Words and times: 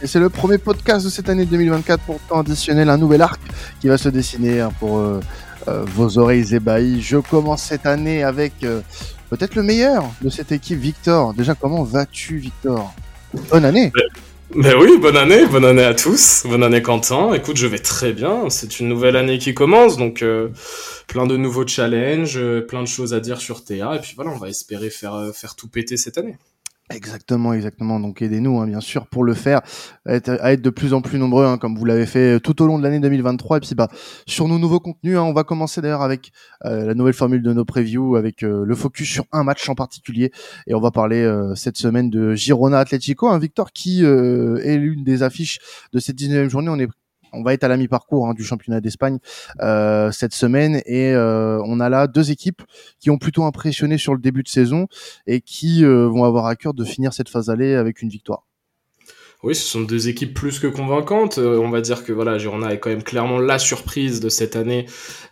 Et 0.00 0.06
c'est 0.06 0.20
le 0.20 0.28
premier 0.28 0.58
podcast 0.58 1.04
de 1.04 1.10
cette 1.10 1.28
année 1.28 1.44
2024 1.44 2.04
pour 2.04 2.20
additionnel, 2.38 2.88
un 2.88 2.98
nouvel 2.98 3.20
arc 3.20 3.40
qui 3.80 3.88
va 3.88 3.98
se 3.98 4.08
dessiner 4.08 4.60
hein, 4.60 4.70
pour 4.78 4.98
euh, 4.98 5.18
euh, 5.66 5.84
vos 5.86 6.18
oreilles 6.18 6.54
ébahies. 6.54 7.02
Je 7.02 7.16
commence 7.16 7.64
cette 7.64 7.84
année 7.84 8.22
avec 8.22 8.52
euh, 8.62 8.80
peut-être 9.28 9.56
le 9.56 9.64
meilleur 9.64 10.04
de 10.22 10.30
cette 10.30 10.52
équipe, 10.52 10.78
Victor. 10.78 11.34
Déjà, 11.34 11.56
comment 11.56 11.82
vas-tu, 11.82 12.38
Victor? 12.38 12.94
Bonne 13.50 13.64
année 13.64 13.90
Ben 14.54 14.76
oui, 14.80 14.98
bonne 15.00 15.16
année, 15.16 15.46
bonne 15.46 15.64
année 15.64 15.84
à 15.84 15.94
tous, 15.94 16.44
bonne 16.46 16.62
année 16.62 16.80
Quentin. 16.80 17.34
Écoute, 17.34 17.56
je 17.56 17.66
vais 17.66 17.80
très 17.80 18.12
bien, 18.12 18.48
c'est 18.50 18.78
une 18.78 18.88
nouvelle 18.88 19.16
année 19.16 19.38
qui 19.38 19.52
commence, 19.52 19.96
donc 19.96 20.24
plein 21.08 21.26
de 21.26 21.36
nouveaux 21.36 21.66
challenges, 21.66 22.40
plein 22.68 22.82
de 22.82 22.88
choses 22.88 23.12
à 23.14 23.20
dire 23.20 23.40
sur 23.40 23.64
TA, 23.64 23.96
et 23.96 23.98
puis 23.98 24.12
voilà, 24.14 24.30
on 24.30 24.38
va 24.38 24.48
espérer 24.48 24.90
faire, 24.90 25.32
faire 25.34 25.54
tout 25.56 25.68
péter 25.68 25.96
cette 25.98 26.16
année. 26.18 26.38
Exactement, 26.90 27.52
exactement. 27.52 28.00
Donc 28.00 28.22
aidez-nous, 28.22 28.60
hein, 28.60 28.66
bien 28.66 28.80
sûr, 28.80 29.06
pour 29.08 29.22
le 29.22 29.34
faire, 29.34 29.60
à 30.06 30.14
être, 30.14 30.62
de 30.62 30.70
plus 30.70 30.94
en 30.94 31.02
plus 31.02 31.18
nombreux, 31.18 31.44
hein, 31.44 31.58
comme 31.58 31.76
vous 31.76 31.84
l'avez 31.84 32.06
fait 32.06 32.40
tout 32.40 32.62
au 32.62 32.66
long 32.66 32.78
de 32.78 32.82
l'année 32.82 32.98
2023. 32.98 33.58
Et 33.58 33.60
puis, 33.60 33.74
bah, 33.74 33.88
sur 34.26 34.48
nos 34.48 34.58
nouveaux 34.58 34.80
contenus, 34.80 35.18
hein, 35.18 35.22
on 35.22 35.34
va 35.34 35.44
commencer 35.44 35.82
d'ailleurs 35.82 36.00
avec 36.00 36.32
euh, 36.64 36.86
la 36.86 36.94
nouvelle 36.94 37.12
formule 37.12 37.42
de 37.42 37.52
nos 37.52 37.66
previews, 37.66 38.16
avec 38.16 38.42
euh, 38.42 38.64
le 38.64 38.74
focus 38.74 39.08
sur 39.08 39.24
un 39.32 39.44
match 39.44 39.68
en 39.68 39.74
particulier. 39.74 40.32
Et 40.66 40.74
on 40.74 40.80
va 40.80 40.90
parler 40.90 41.22
euh, 41.22 41.54
cette 41.54 41.76
semaine 41.76 42.08
de 42.08 42.34
Girona 42.34 42.78
Atlético, 42.78 43.28
un 43.28 43.38
Victor 43.38 43.72
qui 43.72 44.02
est 44.02 44.76
l'une 44.76 45.04
des 45.04 45.22
affiches 45.22 45.58
de 45.92 45.98
cette 45.98 46.16
19e 46.16 46.48
journée. 46.48 46.70
On 46.70 46.78
est 46.78 46.88
on 47.32 47.42
va 47.42 47.54
être 47.54 47.64
à 47.64 47.68
la 47.68 47.76
mi-parcours 47.76 48.28
hein, 48.28 48.34
du 48.34 48.44
championnat 48.44 48.80
d'Espagne 48.80 49.18
euh, 49.60 50.10
cette 50.10 50.34
semaine 50.34 50.82
et 50.86 51.12
euh, 51.12 51.60
on 51.64 51.80
a 51.80 51.88
là 51.88 52.06
deux 52.06 52.30
équipes 52.30 52.62
qui 53.00 53.10
ont 53.10 53.18
plutôt 53.18 53.44
impressionné 53.44 53.98
sur 53.98 54.14
le 54.14 54.20
début 54.20 54.42
de 54.42 54.48
saison 54.48 54.86
et 55.26 55.40
qui 55.40 55.84
euh, 55.84 56.08
vont 56.08 56.24
avoir 56.24 56.46
à 56.46 56.56
cœur 56.56 56.74
de 56.74 56.84
finir 56.84 57.12
cette 57.12 57.28
phase 57.28 57.50
aller 57.50 57.74
avec 57.74 58.02
une 58.02 58.08
victoire. 58.08 58.47
Oui, 59.44 59.54
ce 59.54 59.62
sont 59.62 59.82
deux 59.82 60.08
équipes 60.08 60.34
plus 60.34 60.58
que 60.58 60.66
convaincantes. 60.66 61.38
Euh, 61.38 61.58
on 61.58 61.70
va 61.70 61.80
dire 61.80 62.02
que 62.02 62.12
voilà, 62.12 62.38
Girona 62.38 62.74
est 62.74 62.80
quand 62.80 62.90
même 62.90 63.04
clairement 63.04 63.38
la 63.38 63.60
surprise 63.60 64.18
de 64.18 64.28
cette 64.28 64.56
année 64.56 64.86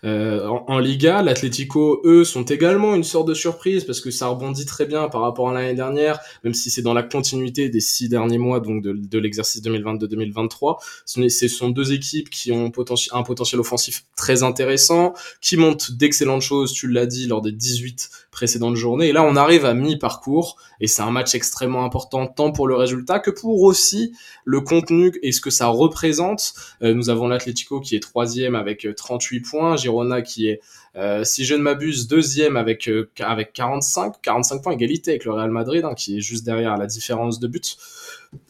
euh, 0.04 0.46
en, 0.46 0.78
Liga. 0.78 1.22
L'Atlético, 1.22 2.02
eux, 2.04 2.22
sont 2.22 2.44
également 2.44 2.94
une 2.94 3.02
sorte 3.02 3.26
de 3.26 3.34
surprise 3.34 3.82
parce 3.82 4.00
que 4.00 4.12
ça 4.12 4.28
rebondit 4.28 4.64
très 4.64 4.86
bien 4.86 5.08
par 5.08 5.22
rapport 5.22 5.50
à 5.50 5.54
l'année 5.54 5.74
dernière, 5.74 6.20
même 6.44 6.54
si 6.54 6.70
c'est 6.70 6.82
dans 6.82 6.94
la 6.94 7.02
continuité 7.02 7.68
des 7.68 7.80
six 7.80 8.08
derniers 8.08 8.38
mois, 8.38 8.60
donc 8.60 8.80
de, 8.80 8.92
de 8.92 9.18
l'exercice 9.18 9.60
2022-2023. 9.64 10.76
Ce 11.04 11.48
sont 11.48 11.70
deux 11.70 11.92
équipes 11.92 12.30
qui 12.30 12.52
ont 12.52 12.66
un 13.12 13.22
potentiel 13.24 13.58
offensif 13.58 14.04
très 14.16 14.44
intéressant, 14.44 15.14
qui 15.41 15.56
montent 15.56 15.91
d'excellentes 15.91 16.42
choses, 16.42 16.72
tu 16.72 16.86
l'as 16.86 17.06
dit, 17.06 17.26
lors 17.26 17.42
des 17.42 17.50
18 17.50 18.08
précédentes 18.30 18.76
journées. 18.76 19.08
Et 19.08 19.12
là, 19.12 19.24
on 19.24 19.34
arrive 19.34 19.64
à 19.64 19.74
mi-parcours 19.74 20.58
et 20.80 20.86
c'est 20.86 21.02
un 21.02 21.10
match 21.10 21.34
extrêmement 21.34 21.84
important 21.84 22.26
tant 22.26 22.52
pour 22.52 22.68
le 22.68 22.76
résultat 22.76 23.18
que 23.18 23.30
pour 23.30 23.62
aussi 23.62 23.95
le 24.44 24.61
contenu 24.61 25.12
et 25.22 25.33
ce 25.33 25.41
que 25.41 25.50
ça 25.50 25.66
représente. 25.66 26.55
Euh, 26.83 26.94
nous 26.94 27.11
avons 27.11 27.28
l'Atlético 27.28 27.80
qui 27.80 27.97
est 27.97 28.00
troisième 28.00 28.55
avec 28.55 28.86
38 28.97 29.38
euh, 29.38 29.50
points, 29.50 29.77
Girona 29.77 30.22
qui 30.22 30.48
est 30.48 30.61
euh, 30.97 31.25
si 31.25 31.44
je 31.44 31.55
ne 31.55 31.61
m'abuse, 31.61 32.08
deuxième 32.08 32.56
avec 32.56 32.91
avec 33.20 33.52
45, 33.52 34.14
45 34.22 34.62
points, 34.62 34.72
égalité 34.72 35.11
avec 35.12 35.25
le 35.25 35.33
Real 35.33 35.50
Madrid, 35.50 35.84
hein, 35.84 35.94
qui 35.94 36.19
est 36.19 36.20
juste 36.20 36.44
derrière 36.44 36.77
la 36.77 36.86
différence 36.86 37.38
de 37.38 37.48
but. 37.48 37.77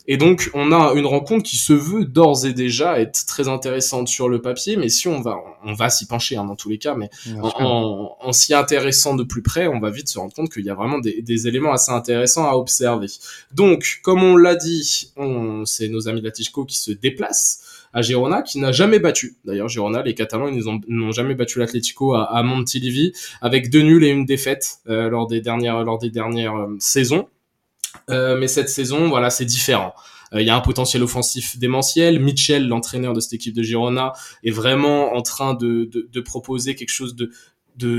Et 0.08 0.16
donc, 0.16 0.50
on 0.54 0.72
a 0.72 0.94
une 0.94 1.06
rencontre 1.06 1.42
qui 1.42 1.56
se 1.56 1.72
veut 1.72 2.04
d'ores 2.04 2.46
et 2.46 2.52
déjà 2.52 3.00
être 3.00 3.26
très 3.26 3.48
intéressante 3.48 4.08
sur 4.08 4.28
le 4.28 4.40
papier, 4.40 4.76
mais 4.76 4.88
si 4.88 5.08
on 5.08 5.20
va, 5.20 5.36
on 5.64 5.74
va 5.74 5.90
s'y 5.90 6.06
pencher 6.06 6.36
hein, 6.36 6.44
dans 6.44 6.56
tous 6.56 6.68
les 6.68 6.78
cas, 6.78 6.94
mais 6.94 7.10
en, 7.40 8.16
en, 8.20 8.32
s'y 8.32 8.54
intéressant 8.54 9.14
de 9.14 9.24
plus 9.24 9.42
près, 9.42 9.66
on 9.66 9.80
va 9.80 9.90
vite 9.90 10.08
se 10.08 10.18
rendre 10.18 10.32
compte 10.32 10.50
qu'il 10.52 10.64
y 10.64 10.70
a 10.70 10.74
vraiment 10.74 10.98
des, 10.98 11.22
des, 11.22 11.48
éléments 11.48 11.72
assez 11.72 11.92
intéressants 11.92 12.48
à 12.48 12.54
observer. 12.54 13.08
Donc, 13.52 14.00
comme 14.02 14.22
on 14.22 14.36
l'a 14.36 14.54
dit, 14.54 15.12
c'est 15.64 15.88
nos 15.88 16.08
amis 16.08 16.22
d'Atletico 16.22 16.64
qui 16.64 16.78
se 16.78 16.92
déplacent 16.92 17.60
à 17.96 18.02
Girona, 18.02 18.42
qui 18.42 18.58
n'a 18.58 18.72
jamais 18.72 18.98
battu. 18.98 19.38
D'ailleurs, 19.46 19.68
Girona, 19.68 20.02
les 20.02 20.14
Catalans, 20.14 20.48
ils 20.48 20.64
n'ont 20.88 21.12
jamais 21.12 21.34
battu 21.34 21.58
l'Atlético 21.58 22.14
à, 22.14 22.24
à 22.24 22.42
Montilivi, 22.42 23.12
avec 23.40 23.70
deux 23.70 23.80
nuls 23.80 24.04
et 24.04 24.10
une 24.10 24.26
défaite 24.26 24.80
euh, 24.88 25.08
lors 25.08 25.26
des 25.26 25.40
dernières, 25.40 25.82
lors 25.82 25.98
des 25.98 26.10
dernières 26.10 26.56
euh, 26.56 26.76
saisons. 26.78 27.28
Euh, 28.10 28.38
mais 28.38 28.48
cette 28.48 28.68
saison, 28.68 29.08
voilà, 29.08 29.30
c'est 29.30 29.46
différent. 29.46 29.94
Euh, 30.34 30.42
il 30.42 30.46
y 30.46 30.50
a 30.50 30.56
un 30.56 30.60
potentiel 30.60 31.02
offensif 31.02 31.58
démentiel. 31.58 32.20
Mitchell, 32.20 32.68
l'entraîneur 32.68 33.14
de 33.14 33.20
cette 33.20 33.32
équipe 33.32 33.54
de 33.54 33.62
Girona, 33.62 34.12
est 34.44 34.50
vraiment 34.50 35.14
en 35.14 35.22
train 35.22 35.54
de, 35.54 35.88
de, 35.90 36.06
de 36.12 36.20
proposer 36.20 36.74
quelque 36.74 36.92
chose 36.92 37.16
de, 37.16 37.30
de, 37.78 37.90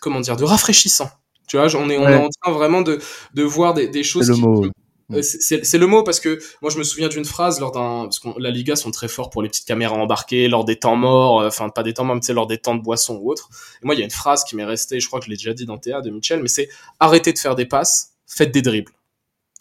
comment 0.00 0.20
dire, 0.20 0.36
de 0.36 0.44
rafraîchissant. 0.44 1.08
Tu 1.48 1.56
vois, 1.56 1.74
on 1.76 1.88
est, 1.88 1.96
on 1.96 2.06
est 2.06 2.16
en 2.16 2.28
train 2.42 2.52
vraiment 2.52 2.82
de, 2.82 2.98
de 3.32 3.42
voir 3.42 3.72
des, 3.72 3.88
des 3.88 4.02
choses. 4.02 4.26
C'est 4.26 4.68
le 5.08 5.16
mot. 5.16 5.18
Euh, 5.18 5.22
c'est 5.22 5.78
le 5.78 5.86
mot 5.86 6.02
parce 6.02 6.20
que 6.20 6.38
moi 6.62 6.70
je 6.70 6.78
me 6.78 6.84
souviens 6.84 7.08
d'une 7.08 7.24
phrase 7.24 7.60
lors 7.60 7.72
d'un 7.72 8.04
parce 8.04 8.18
que 8.18 8.28
la 8.38 8.50
Liga 8.50 8.76
sont 8.76 8.90
très 8.90 9.08
forts 9.08 9.30
pour 9.30 9.42
les 9.42 9.48
petites 9.48 9.66
caméras 9.66 9.96
embarquées 9.96 10.48
lors 10.48 10.64
des 10.64 10.76
temps 10.76 10.96
morts 10.96 11.44
enfin 11.46 11.68
pas 11.70 11.82
des 11.82 11.94
temps 11.94 12.04
morts 12.04 12.16
mais 12.16 12.34
lors 12.34 12.46
des 12.46 12.58
temps 12.58 12.74
de 12.74 12.82
boisson 12.82 13.18
ou 13.22 13.30
autre 13.30 13.48
et 13.82 13.86
moi 13.86 13.94
il 13.94 13.98
y 13.98 14.02
a 14.02 14.04
une 14.04 14.10
phrase 14.10 14.44
qui 14.44 14.56
m'est 14.56 14.64
restée 14.64 15.00
je 15.00 15.06
crois 15.06 15.20
que 15.20 15.26
je 15.26 15.30
l'ai 15.30 15.36
déjà 15.36 15.54
dit 15.54 15.64
dans 15.64 15.78
TA 15.78 16.00
de 16.00 16.10
Mitchell 16.10 16.42
mais 16.42 16.48
c'est 16.48 16.68
arrêtez 17.00 17.32
de 17.32 17.38
faire 17.38 17.54
des 17.54 17.66
passes 17.66 18.12
faites 18.26 18.52
des 18.52 18.62
dribbles 18.62 18.92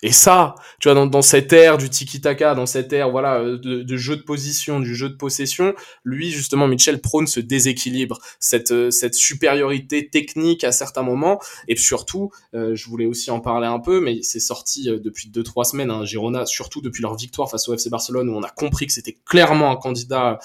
et 0.03 0.12
ça, 0.12 0.53
tu 0.80 0.90
vois, 0.90 0.94
dans, 0.94 1.08
dans 1.08 1.24
cette 1.24 1.52
ère 1.52 1.80
du 1.80 1.90
tiki-taka, 1.90 2.53
dans 2.53 2.68
cette 2.68 2.94
ère, 2.94 3.09
voilà, 3.09 3.40
euh, 3.40 3.58
de, 3.58 3.81
de, 3.81 3.97
jeu 3.97 4.16
de 4.16 4.22
position, 4.22 4.80
du 4.80 4.96
jeu 4.96 5.09
de 5.09 5.16
possession, 5.16 5.74
lui, 6.03 6.30
justement, 6.30 6.68
Mitchell 6.68 7.02
prône 7.02 7.25
ce 7.25 7.40
déséquilibre, 7.40 8.19
cette, 8.40 8.69
euh, 8.69 8.91
cette 8.91 9.16
supériorité 9.16 10.08
technique 10.08 10.63
à 10.63 10.72
certains 10.72 11.02
moments. 11.02 11.40
Et 11.68 11.75
surtout, 11.75 12.30
euh, 12.53 12.75
je 12.75 12.88
voulais 12.88 13.08
aussi 13.08 13.31
en 13.31 13.40
parler 13.40 13.66
un 13.66 13.80
peu, 13.80 14.00
mais 14.00 14.22
c'est 14.22 14.40
sorti 14.40 14.84
depuis 14.85 15.30
deux, 15.30 15.41
trois 15.41 15.66
semaines, 15.66 15.90
hein, 15.90 16.06
Girona, 16.06 16.46
surtout 16.46 16.81
depuis 16.81 17.02
leur 17.02 17.16
victoire 17.16 17.50
face 17.50 17.68
au 17.68 17.74
FC 17.74 17.90
Barcelone, 17.90 18.29
où 18.29 18.35
on 18.35 18.44
a 18.44 18.50
compris 18.50 18.85
que 18.85 18.94
c'était 18.94 19.18
clairement 19.25 19.72
un 19.72 19.78
candidat 19.78 20.38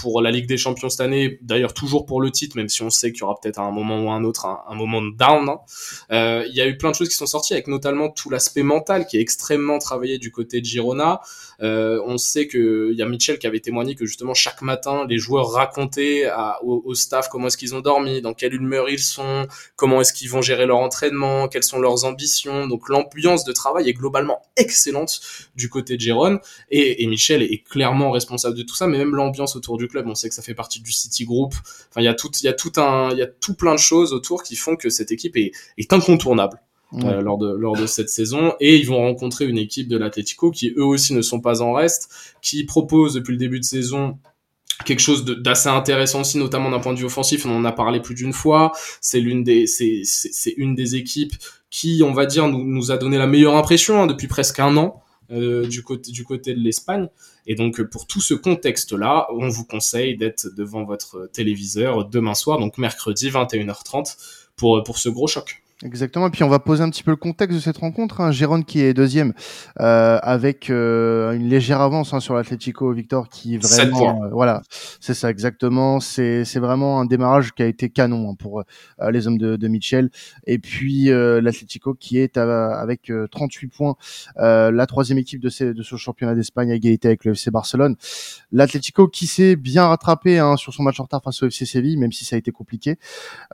pour 0.00 0.22
la 0.22 0.30
Ligue 0.30 0.46
des 0.46 0.56
Champions 0.56 0.88
cette 0.88 1.00
année, 1.00 1.38
d'ailleurs 1.42 1.74
toujours 1.74 2.06
pour 2.06 2.20
le 2.20 2.30
titre, 2.30 2.56
même 2.56 2.68
si 2.68 2.82
on 2.82 2.90
sait 2.90 3.12
qu'il 3.12 3.20
y 3.20 3.24
aura 3.24 3.34
peut-être 3.40 3.58
à 3.58 3.62
un 3.62 3.70
moment 3.70 4.02
ou 4.02 4.10
un 4.10 4.24
autre 4.24 4.46
un, 4.46 4.60
un 4.68 4.74
moment 4.74 5.02
de 5.02 5.14
down. 5.14 5.48
Hein. 5.48 6.44
Il 6.48 6.54
y 6.54 6.60
a 6.60 6.66
eu 6.66 6.78
plein 6.78 6.90
de 6.90 6.94
choses 6.94 7.08
qui 7.08 7.14
sont 7.14 7.26
sorties, 7.26 7.52
avec 7.52 7.66
notamment 7.66 8.08
tout 8.08 8.30
l'aspect 8.30 8.62
mental 8.62 8.85
qui 9.08 9.16
est 9.16 9.20
extrêmement 9.20 9.78
travaillé 9.78 10.18
du 10.18 10.30
côté 10.30 10.60
de 10.60 10.64
Girona. 10.64 11.20
Euh, 11.60 12.00
on 12.06 12.18
sait 12.18 12.46
que 12.46 12.90
il 12.92 12.98
y 12.98 13.02
a 13.02 13.06
Mitchell 13.06 13.38
qui 13.38 13.46
avait 13.46 13.60
témoigné 13.60 13.94
que 13.94 14.06
justement 14.06 14.34
chaque 14.34 14.62
matin 14.62 15.06
les 15.08 15.18
joueurs 15.18 15.50
racontaient 15.50 16.30
au, 16.62 16.94
staff 16.94 17.28
comment 17.28 17.48
est-ce 17.48 17.56
qu'ils 17.56 17.74
ont 17.74 17.80
dormi, 17.80 18.20
dans 18.20 18.34
quelle 18.34 18.54
humeur 18.54 18.88
ils 18.88 18.98
sont, 18.98 19.46
comment 19.74 20.00
est-ce 20.00 20.12
qu'ils 20.12 20.30
vont 20.30 20.42
gérer 20.42 20.66
leur 20.66 20.78
entraînement, 20.78 21.48
quelles 21.48 21.62
sont 21.62 21.78
leurs 21.78 22.04
ambitions. 22.04 22.66
Donc 22.66 22.88
l'ambiance 22.88 23.44
de 23.44 23.52
travail 23.52 23.88
est 23.88 23.94
globalement 23.94 24.42
excellente 24.56 25.20
du 25.56 25.68
côté 25.68 25.96
de 25.96 26.00
Girona 26.00 26.40
et, 26.70 27.06
Michel 27.06 27.42
est 27.42 27.62
clairement 27.62 28.10
responsable 28.10 28.56
de 28.56 28.62
tout 28.62 28.74
ça, 28.74 28.86
mais 28.86 28.98
même 28.98 29.14
l'ambiance 29.14 29.56
autour 29.56 29.78
du 29.78 29.86
club, 29.88 30.06
on 30.08 30.14
sait 30.14 30.28
que 30.28 30.34
ça 30.34 30.42
fait 30.42 30.54
partie 30.54 30.80
du 30.80 30.92
City 30.92 31.24
Group. 31.24 31.54
Enfin, 31.88 32.00
il 32.00 32.04
y 32.04 32.08
a 32.08 32.14
tout, 32.14 32.30
tout 33.40 33.54
plein 33.54 33.74
de 33.74 33.78
choses 33.78 34.12
autour 34.12 34.42
qui 34.42 34.56
font 34.56 34.76
que 34.76 34.90
cette 34.90 35.12
équipe 35.12 35.36
est 35.36 35.92
incontournable. 35.92 36.60
Euh, 36.94 37.20
lors 37.20 37.36
de 37.36 37.48
lors 37.48 37.76
de 37.76 37.84
cette 37.84 38.08
saison 38.08 38.54
et 38.60 38.76
ils 38.76 38.86
vont 38.86 38.98
rencontrer 38.98 39.44
une 39.44 39.58
équipe 39.58 39.88
de 39.88 39.96
l'Atlético 39.98 40.52
qui 40.52 40.72
eux 40.76 40.84
aussi 40.84 41.14
ne 41.14 41.20
sont 41.20 41.40
pas 41.40 41.60
en 41.60 41.72
reste, 41.72 42.08
qui 42.42 42.62
propose 42.62 43.14
depuis 43.14 43.32
le 43.32 43.38
début 43.38 43.58
de 43.58 43.64
saison 43.64 44.18
quelque 44.84 45.00
chose 45.00 45.24
d'assez 45.24 45.68
intéressant 45.68 46.20
aussi, 46.20 46.38
notamment 46.38 46.70
d'un 46.70 46.78
point 46.78 46.92
de 46.92 46.98
vue 46.98 47.06
offensif. 47.06 47.44
On 47.44 47.56
en 47.56 47.64
a 47.64 47.72
parlé 47.72 48.00
plus 48.00 48.14
d'une 48.14 48.32
fois. 48.32 48.70
C'est 49.00 49.18
l'une 49.18 49.42
des, 49.42 49.66
c'est, 49.66 50.04
une 50.56 50.76
des 50.76 50.94
équipes 50.94 51.34
qui, 51.70 52.02
on 52.04 52.12
va 52.12 52.24
dire, 52.24 52.46
nous, 52.46 52.62
nous 52.62 52.92
a 52.92 52.98
donné 52.98 53.18
la 53.18 53.26
meilleure 53.26 53.56
impression 53.56 54.02
hein, 54.02 54.06
depuis 54.06 54.28
presque 54.28 54.60
un 54.60 54.76
an 54.76 55.02
euh, 55.32 55.66
du 55.66 55.82
côté 55.82 56.12
du 56.12 56.22
côté 56.22 56.54
de 56.54 56.60
l'Espagne. 56.60 57.08
Et 57.48 57.56
donc 57.56 57.82
pour 57.82 58.06
tout 58.06 58.20
ce 58.20 58.34
contexte-là, 58.34 59.26
on 59.32 59.48
vous 59.48 59.64
conseille 59.64 60.16
d'être 60.16 60.46
devant 60.54 60.84
votre 60.84 61.28
téléviseur 61.32 62.04
demain 62.04 62.34
soir, 62.34 62.58
donc 62.58 62.78
mercredi 62.78 63.28
21h30 63.28 64.16
pour 64.54 64.84
pour 64.84 64.98
ce 64.98 65.08
gros 65.08 65.26
choc. 65.26 65.65
Exactement. 65.84 66.28
Et 66.28 66.30
puis 66.30 66.42
on 66.42 66.48
va 66.48 66.58
poser 66.58 66.82
un 66.82 66.88
petit 66.88 67.02
peu 67.02 67.10
le 67.10 67.18
contexte 67.18 67.54
de 67.54 67.60
cette 67.60 67.76
rencontre. 67.76 68.22
Hein. 68.22 68.30
Gérone 68.30 68.64
qui 68.64 68.80
est 68.80 68.94
deuxième 68.94 69.34
euh, 69.78 70.18
avec 70.22 70.70
euh, 70.70 71.32
une 71.32 71.50
légère 71.50 71.82
avance 71.82 72.14
hein, 72.14 72.20
sur 72.20 72.32
l'Atlético 72.32 72.90
Victor 72.92 73.28
qui 73.28 73.58
vraiment 73.58 74.24
euh, 74.24 74.28
voilà 74.32 74.62
c'est 75.00 75.12
ça 75.12 75.28
exactement. 75.28 76.00
C'est 76.00 76.46
c'est 76.46 76.60
vraiment 76.60 76.98
un 76.98 77.04
démarrage 77.04 77.52
qui 77.52 77.62
a 77.62 77.66
été 77.66 77.90
canon 77.90 78.30
hein, 78.30 78.34
pour 78.38 78.60
euh, 78.60 79.10
les 79.10 79.26
hommes 79.26 79.36
de, 79.36 79.56
de 79.56 79.68
Mitchell. 79.68 80.08
Et 80.46 80.58
puis 80.58 81.10
l'Atlético 81.10 81.92
qui 81.92 82.18
est 82.20 82.38
avec 82.38 83.12
38 83.30 83.68
points 83.68 83.96
la 84.36 84.86
troisième 84.86 85.18
équipe 85.18 85.42
de, 85.42 85.50
ces, 85.50 85.74
de 85.74 85.82
ce 85.82 85.96
championnat 85.96 86.34
d'Espagne 86.34 86.70
à 86.70 86.74
égalité 86.74 87.08
avec 87.08 87.26
le 87.26 87.32
FC 87.32 87.50
Barcelone. 87.50 87.96
L'Atlético 88.50 89.08
qui 89.08 89.26
s'est 89.26 89.56
bien 89.56 89.86
rattrapé 89.86 90.38
hein, 90.38 90.56
sur 90.56 90.72
son 90.72 90.84
match 90.84 91.00
en 91.00 91.02
retard 91.02 91.22
face 91.22 91.42
au 91.42 91.48
FC 91.48 91.66
Séville 91.66 91.98
même 91.98 92.12
si 92.12 92.24
ça 92.24 92.36
a 92.36 92.38
été 92.38 92.50
compliqué. 92.50 92.96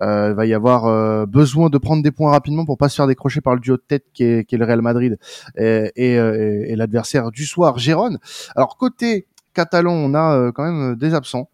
il 0.01 0.35
va 0.37 0.47
y 0.47 0.55
avoir 0.55 1.27
besoin 1.27 1.69
de 1.69 1.79
prendre 1.79 2.05
des 2.05 2.12
points 2.13 2.31
rapidement 2.31 2.65
pour 2.65 2.79
pas 2.79 2.89
se 2.89 2.97
faire 2.97 3.07
décrocher 3.07 3.41
par 3.41 3.55
le 3.55 3.61
duo 3.61 3.77
de 3.77 3.83
tête 3.83 4.05
qui 4.13 4.25
est, 4.25 4.53
est 4.53 4.57
le 4.57 4.65
Real 4.65 4.83
Madrid 4.83 5.19
et, 5.57 5.91
et, 5.97 6.19
euh, 6.19 6.65
et 6.67 6.77
l'adversaire 6.77 7.31
du 7.31 7.45
soir, 7.45 7.79
Gérone. 7.79 8.19
Alors 8.55 8.77
côté 8.77 9.27
catalan, 9.53 9.93
on 9.93 10.15
a 10.15 10.53
quand 10.53 10.65
même 10.65 10.97
des 10.97 11.15
absents. 11.15 11.49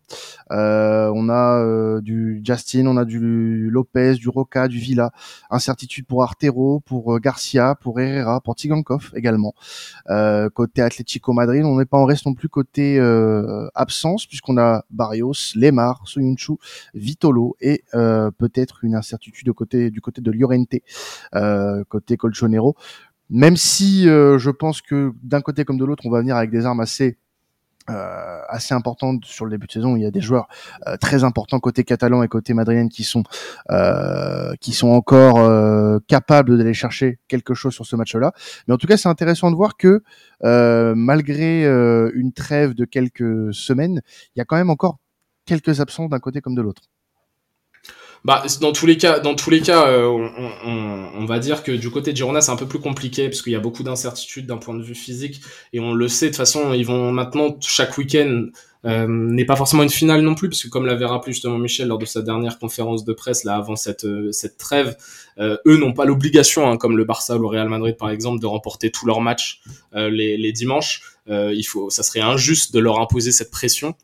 on 0.51 1.29
a 1.29 2.01
du 2.01 2.41
Justin, 2.45 2.87
on 2.87 2.97
a 2.97 3.05
du 3.05 3.71
Lopez, 3.71 4.15
du 4.15 4.29
Roca, 4.29 4.69
du 4.69 4.79
Villa. 4.79 5.11
Incertitude 5.51 6.07
pour 6.07 6.23
Artero, 6.23 6.81
pour 6.81 7.19
Garcia, 7.21 7.75
pour 7.75 8.01
Herrera, 8.01 8.41
pour 8.41 8.55
Tigankov 8.55 9.13
également. 9.15 9.55
côté 10.55 10.83
Atlético 10.83 11.33
Madrid, 11.33 11.65
on 11.65 11.79
n'est 11.79 11.85
pas 11.85 11.99
en 11.99 12.05
reste 12.05 12.27
non 12.27 12.35
plus 12.35 12.49
côté 12.49 13.01
absence 13.75 14.27
puisqu'on 14.27 14.59
a 14.59 14.85
Barrios, 14.91 15.55
Lemar, 15.55 16.03
Soyunchu, 16.07 16.55
Vitolo 16.95 17.57
et 17.61 17.85
peut-être 17.93 18.85
une 18.85 18.95
incertitude 18.95 19.47
du 19.47 19.53
côté 19.53 19.91
de 19.91 20.31
Llorente, 20.31 20.75
côté 21.89 22.17
Colchonero 22.17 22.77
même 23.31 23.57
si 23.57 24.09
euh, 24.09 24.39
je 24.39 24.51
pense 24.51 24.81
que 24.81 25.13
d'un 25.23 25.41
côté 25.41 25.65
comme 25.65 25.79
de 25.79 25.85
l'autre, 25.85 26.05
on 26.07 26.11
va 26.11 26.21
venir 26.21 26.37
avec 26.37 26.51
des 26.51 26.65
armes 26.65 26.81
assez 26.81 27.19
euh, 27.91 28.41
assez 28.49 28.75
importantes 28.75 29.25
sur 29.25 29.45
le 29.45 29.51
début 29.51 29.67
de 29.67 29.73
saison. 29.73 29.97
Il 29.97 30.03
y 30.03 30.07
a 30.07 30.11
des 30.11 30.21
joueurs 30.21 30.49
euh, 30.87 30.97
très 30.97 31.25
importants 31.25 31.59
côté 31.59 31.85
catalan 31.85 32.23
et 32.23 32.29
côté 32.29 32.55
madrilène 32.55 32.89
qui 32.89 33.05
sont 33.05 33.23
euh, 33.71 34.55
qui 34.61 34.73
sont 34.73 34.89
encore 34.89 35.39
capables 36.07 36.59
d'aller 36.59 36.75
chercher 36.75 37.19
quelque 37.29 37.55
chose 37.55 37.75
sur 37.75 37.87
ce 37.87 37.97
match-là. 37.97 38.33
Mais 38.67 38.75
en 38.75 38.79
tout 38.79 38.87
cas, 38.87 38.97
c'est 38.97 39.09
intéressant 39.09 39.51
de 39.51 39.57
voir 39.57 39.77
que 39.77 40.03
malgré 40.43 41.65
une 41.65 42.33
trêve 42.33 42.75
de 42.75 42.85
quelques 42.85 43.55
semaines, 43.55 44.01
il 44.35 44.39
y 44.39 44.43
a 44.43 44.45
quand 44.45 44.57
même 44.57 44.71
encore 44.71 44.99
quelques 45.47 45.81
absents 45.81 46.09
d'un 46.09 46.21
côté 46.21 46.41
comme 46.41 46.55
de 46.55 46.63
l'autre. 46.63 46.83
Bah, 48.25 48.45
dans 48.61 48.73
tous 48.73 48.87
les 48.87 48.97
cas, 48.97 49.21
dans 49.21 49.35
tous 49.35 49.51
les 49.51 49.61
cas, 49.61 49.87
euh, 49.87 50.07
on, 50.65 51.25
va 51.27 51.39
dire 51.39 51.63
que 51.63 51.73
du 51.73 51.91
côté 51.91 52.13
de 52.13 52.17
Girona, 52.17 52.41
c'est 52.41 52.51
un 52.51 52.57
peu 52.57 52.67
plus 52.67 52.81
compliqué 52.81 53.29
parce 53.29 53.43
qu'il 53.43 53.53
y 53.53 53.57
a 53.57 53.61
beaucoup 53.61 53.83
d'incertitudes 53.83 54.47
d'un 54.47 54.57
point 54.57 54.75
de 54.75 54.83
vue 54.83 54.95
physique 54.95 55.41
et 55.73 55.81
on 55.81 55.93
le 55.93 56.09
sait 56.09 56.27
de 56.27 56.31
toute 56.31 56.39
façon, 56.39 56.73
ils 56.73 56.87
vont 56.87 57.13
maintenant 57.13 57.57
chaque 57.61 57.97
week-end 57.99 58.47
euh, 58.85 59.07
n'est 59.09 59.45
pas 59.45 59.57
forcément 59.57 59.83
une 59.83 59.91
finale 59.91 60.23
non 60.23 60.35
plus 60.35 60.49
parce 60.49 60.63
que 60.63 60.69
comme 60.69 60.87
l'avait 60.87 61.05
rappelé 61.05 61.33
justement 61.33 61.59
Michel 61.59 61.89
lors 61.89 61.99
de 61.99 62.07
sa 62.07 62.23
dernière 62.23 62.59
conférence 62.59 63.05
de 63.05 63.13
presse 63.13 63.45
là 63.45 63.57
avant 63.57 63.77
cette 63.77 64.05
euh, 64.05 64.33
cette 64.33 64.57
trêve, 64.57 64.97
eux 65.41 65.77
n'ont 65.77 65.93
pas 65.93 66.05
l'obligation, 66.05 66.69
hein, 66.69 66.77
comme 66.77 66.97
le 66.97 67.05
Barça 67.05 67.37
ou 67.37 67.41
le 67.41 67.47
Real 67.47 67.69
Madrid 67.69 67.97
par 67.97 68.11
exemple, 68.11 68.41
de 68.41 68.47
remporter 68.47 68.91
tous 68.91 69.07
leurs 69.07 69.21
matchs 69.21 69.61
les, 69.95 70.37
les 70.37 70.53
dimanches. 70.53 71.19
il 71.29 71.65
faut, 71.65 71.91
ça 71.91 72.03
serait 72.03 72.21
injuste 72.21 72.73
de 72.73 72.81
leur 72.81 73.01
imposer 73.01 73.31
cette 73.31 73.51
pression. 73.51 73.95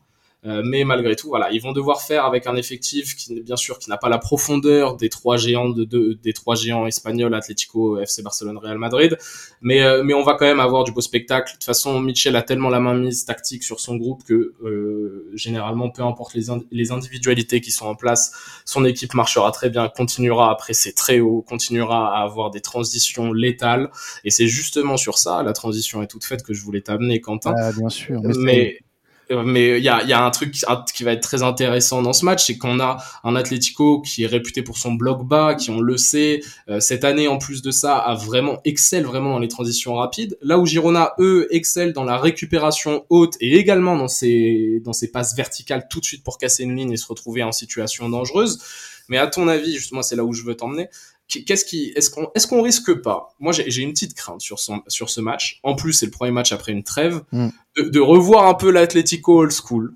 Euh, 0.45 0.61
mais 0.63 0.83
malgré 0.83 1.15
tout, 1.15 1.27
voilà, 1.29 1.51
ils 1.51 1.61
vont 1.61 1.71
devoir 1.71 2.01
faire 2.01 2.25
avec 2.25 2.45
un 2.45 2.55
effectif 2.55 3.15
qui, 3.15 3.41
bien 3.41 3.55
sûr, 3.55 3.79
qui 3.79 3.89
n'a 3.89 3.97
pas 3.97 4.09
la 4.09 4.19
profondeur 4.19 4.95
des 4.95 5.09
trois 5.09 5.37
géants 5.37 5.69
de, 5.69 5.85
des 6.13 6.33
trois 6.33 6.55
géants 6.55 6.85
espagnols, 6.85 7.33
Atlético, 7.33 7.99
FC 7.99 8.21
Barcelone, 8.21 8.57
Real 8.57 8.77
Madrid. 8.77 9.17
Mais, 9.61 9.81
euh, 9.83 10.03
mais 10.03 10.13
on 10.13 10.23
va 10.23 10.35
quand 10.35 10.45
même 10.45 10.59
avoir 10.59 10.83
du 10.83 10.91
beau 10.91 11.01
spectacle. 11.01 11.51
De 11.51 11.53
toute 11.53 11.63
façon, 11.63 11.99
Michel 11.99 12.35
a 12.35 12.43
tellement 12.43 12.69
la 12.69 12.79
main 12.79 12.93
mise 12.93 13.25
tactique 13.25 13.63
sur 13.63 13.79
son 13.79 13.95
groupe 13.95 14.23
que 14.23 14.53
euh, 14.63 15.31
généralement, 15.33 15.89
peu 15.89 16.03
importe 16.03 16.35
les, 16.35 16.45
les 16.71 16.91
individualités 16.91 17.61
qui 17.61 17.71
sont 17.71 17.87
en 17.87 17.95
place, 17.95 18.31
son 18.65 18.85
équipe 18.85 19.13
marchera 19.13 19.51
très 19.51 19.69
bien, 19.69 19.89
continuera 19.89 20.51
à 20.51 20.55
presser 20.55 20.93
très 20.93 21.19
haut, 21.19 21.41
continuera 21.41 22.15
à 22.15 22.23
avoir 22.23 22.51
des 22.51 22.61
transitions 22.61 23.33
létales. 23.33 23.89
Et 24.23 24.29
c'est 24.29 24.47
justement 24.47 24.97
sur 24.97 25.17
ça, 25.17 25.41
la 25.41 25.53
transition 25.53 26.03
est 26.03 26.07
toute 26.07 26.23
faite, 26.23 26.43
que 26.43 26.53
je 26.53 26.61
voulais 26.61 26.81
t'amener, 26.81 27.19
Quentin. 27.19 27.55
Ah, 27.57 27.71
bien 27.71 27.89
sûr. 27.89 28.21
mais 28.37 28.77
euh, 28.79 28.84
mais 29.29 29.77
il 29.77 29.83
y 29.83 29.89
a, 29.89 30.03
y 30.03 30.13
a 30.13 30.23
un 30.23 30.31
truc 30.31 30.53
qui 30.93 31.03
va 31.03 31.11
être 31.11 31.21
très 31.21 31.43
intéressant 31.43 32.01
dans 32.01 32.13
ce 32.13 32.25
match, 32.25 32.45
c'est 32.45 32.57
qu'on 32.57 32.79
a 32.79 32.97
un 33.23 33.35
Atlético 33.35 34.01
qui 34.01 34.23
est 34.23 34.27
réputé 34.27 34.61
pour 34.61 34.77
son 34.77 34.93
bloc 34.93 35.25
bas, 35.25 35.55
qui 35.55 35.69
on 35.71 35.79
le 35.79 35.97
sait, 35.97 36.41
euh, 36.69 36.79
cette 36.79 37.03
année 37.03 37.27
en 37.27 37.37
plus 37.37 37.61
de 37.61 37.71
ça 37.71 37.97
a 37.97 38.15
vraiment 38.15 38.59
excelle 38.65 39.05
vraiment 39.05 39.31
dans 39.31 39.39
les 39.39 39.47
transitions 39.47 39.95
rapides. 39.95 40.37
Là 40.41 40.59
où 40.59 40.65
Girona 40.65 41.13
eux 41.19 41.47
excelle 41.51 41.93
dans 41.93 42.03
la 42.03 42.17
récupération 42.17 43.05
haute 43.09 43.35
et 43.39 43.57
également 43.57 43.95
dans 43.97 44.07
ses 44.07 44.81
dans 44.83 44.93
ses 44.93 45.11
passes 45.11 45.35
verticales 45.35 45.87
tout 45.89 45.99
de 45.99 46.05
suite 46.05 46.23
pour 46.23 46.37
casser 46.37 46.63
une 46.63 46.75
ligne 46.75 46.91
et 46.91 46.97
se 46.97 47.07
retrouver 47.07 47.43
en 47.43 47.51
situation 47.51 48.09
dangereuse. 48.09 48.59
Mais 49.07 49.17
à 49.17 49.27
ton 49.27 49.47
avis, 49.47 49.75
justement, 49.75 50.01
c'est 50.01 50.15
là 50.15 50.23
où 50.23 50.33
je 50.33 50.43
veux 50.43 50.55
t'emmener 50.55 50.89
qu'est-ce 51.27 51.65
qui, 51.65 51.91
est-ce 51.95 52.09
qu'on, 52.09 52.29
est-ce 52.35 52.47
qu'on 52.47 52.61
risque 52.61 52.93
pas? 53.01 53.35
Moi, 53.39 53.53
j'ai 53.53 53.81
une 53.81 53.93
petite 53.93 54.13
crainte 54.13 54.41
sur 54.41 54.59
son, 54.59 54.81
sur 54.87 55.09
ce 55.09 55.21
match. 55.21 55.59
En 55.63 55.75
plus, 55.75 55.93
c'est 55.93 56.05
le 56.05 56.11
premier 56.11 56.31
match 56.31 56.51
après 56.51 56.71
une 56.71 56.83
trêve, 56.83 57.23
mm. 57.31 57.49
de, 57.77 57.83
de, 57.83 57.99
revoir 57.99 58.47
un 58.47 58.53
peu 58.53 58.71
l'Atlético 58.71 59.39
old 59.39 59.51
school, 59.51 59.93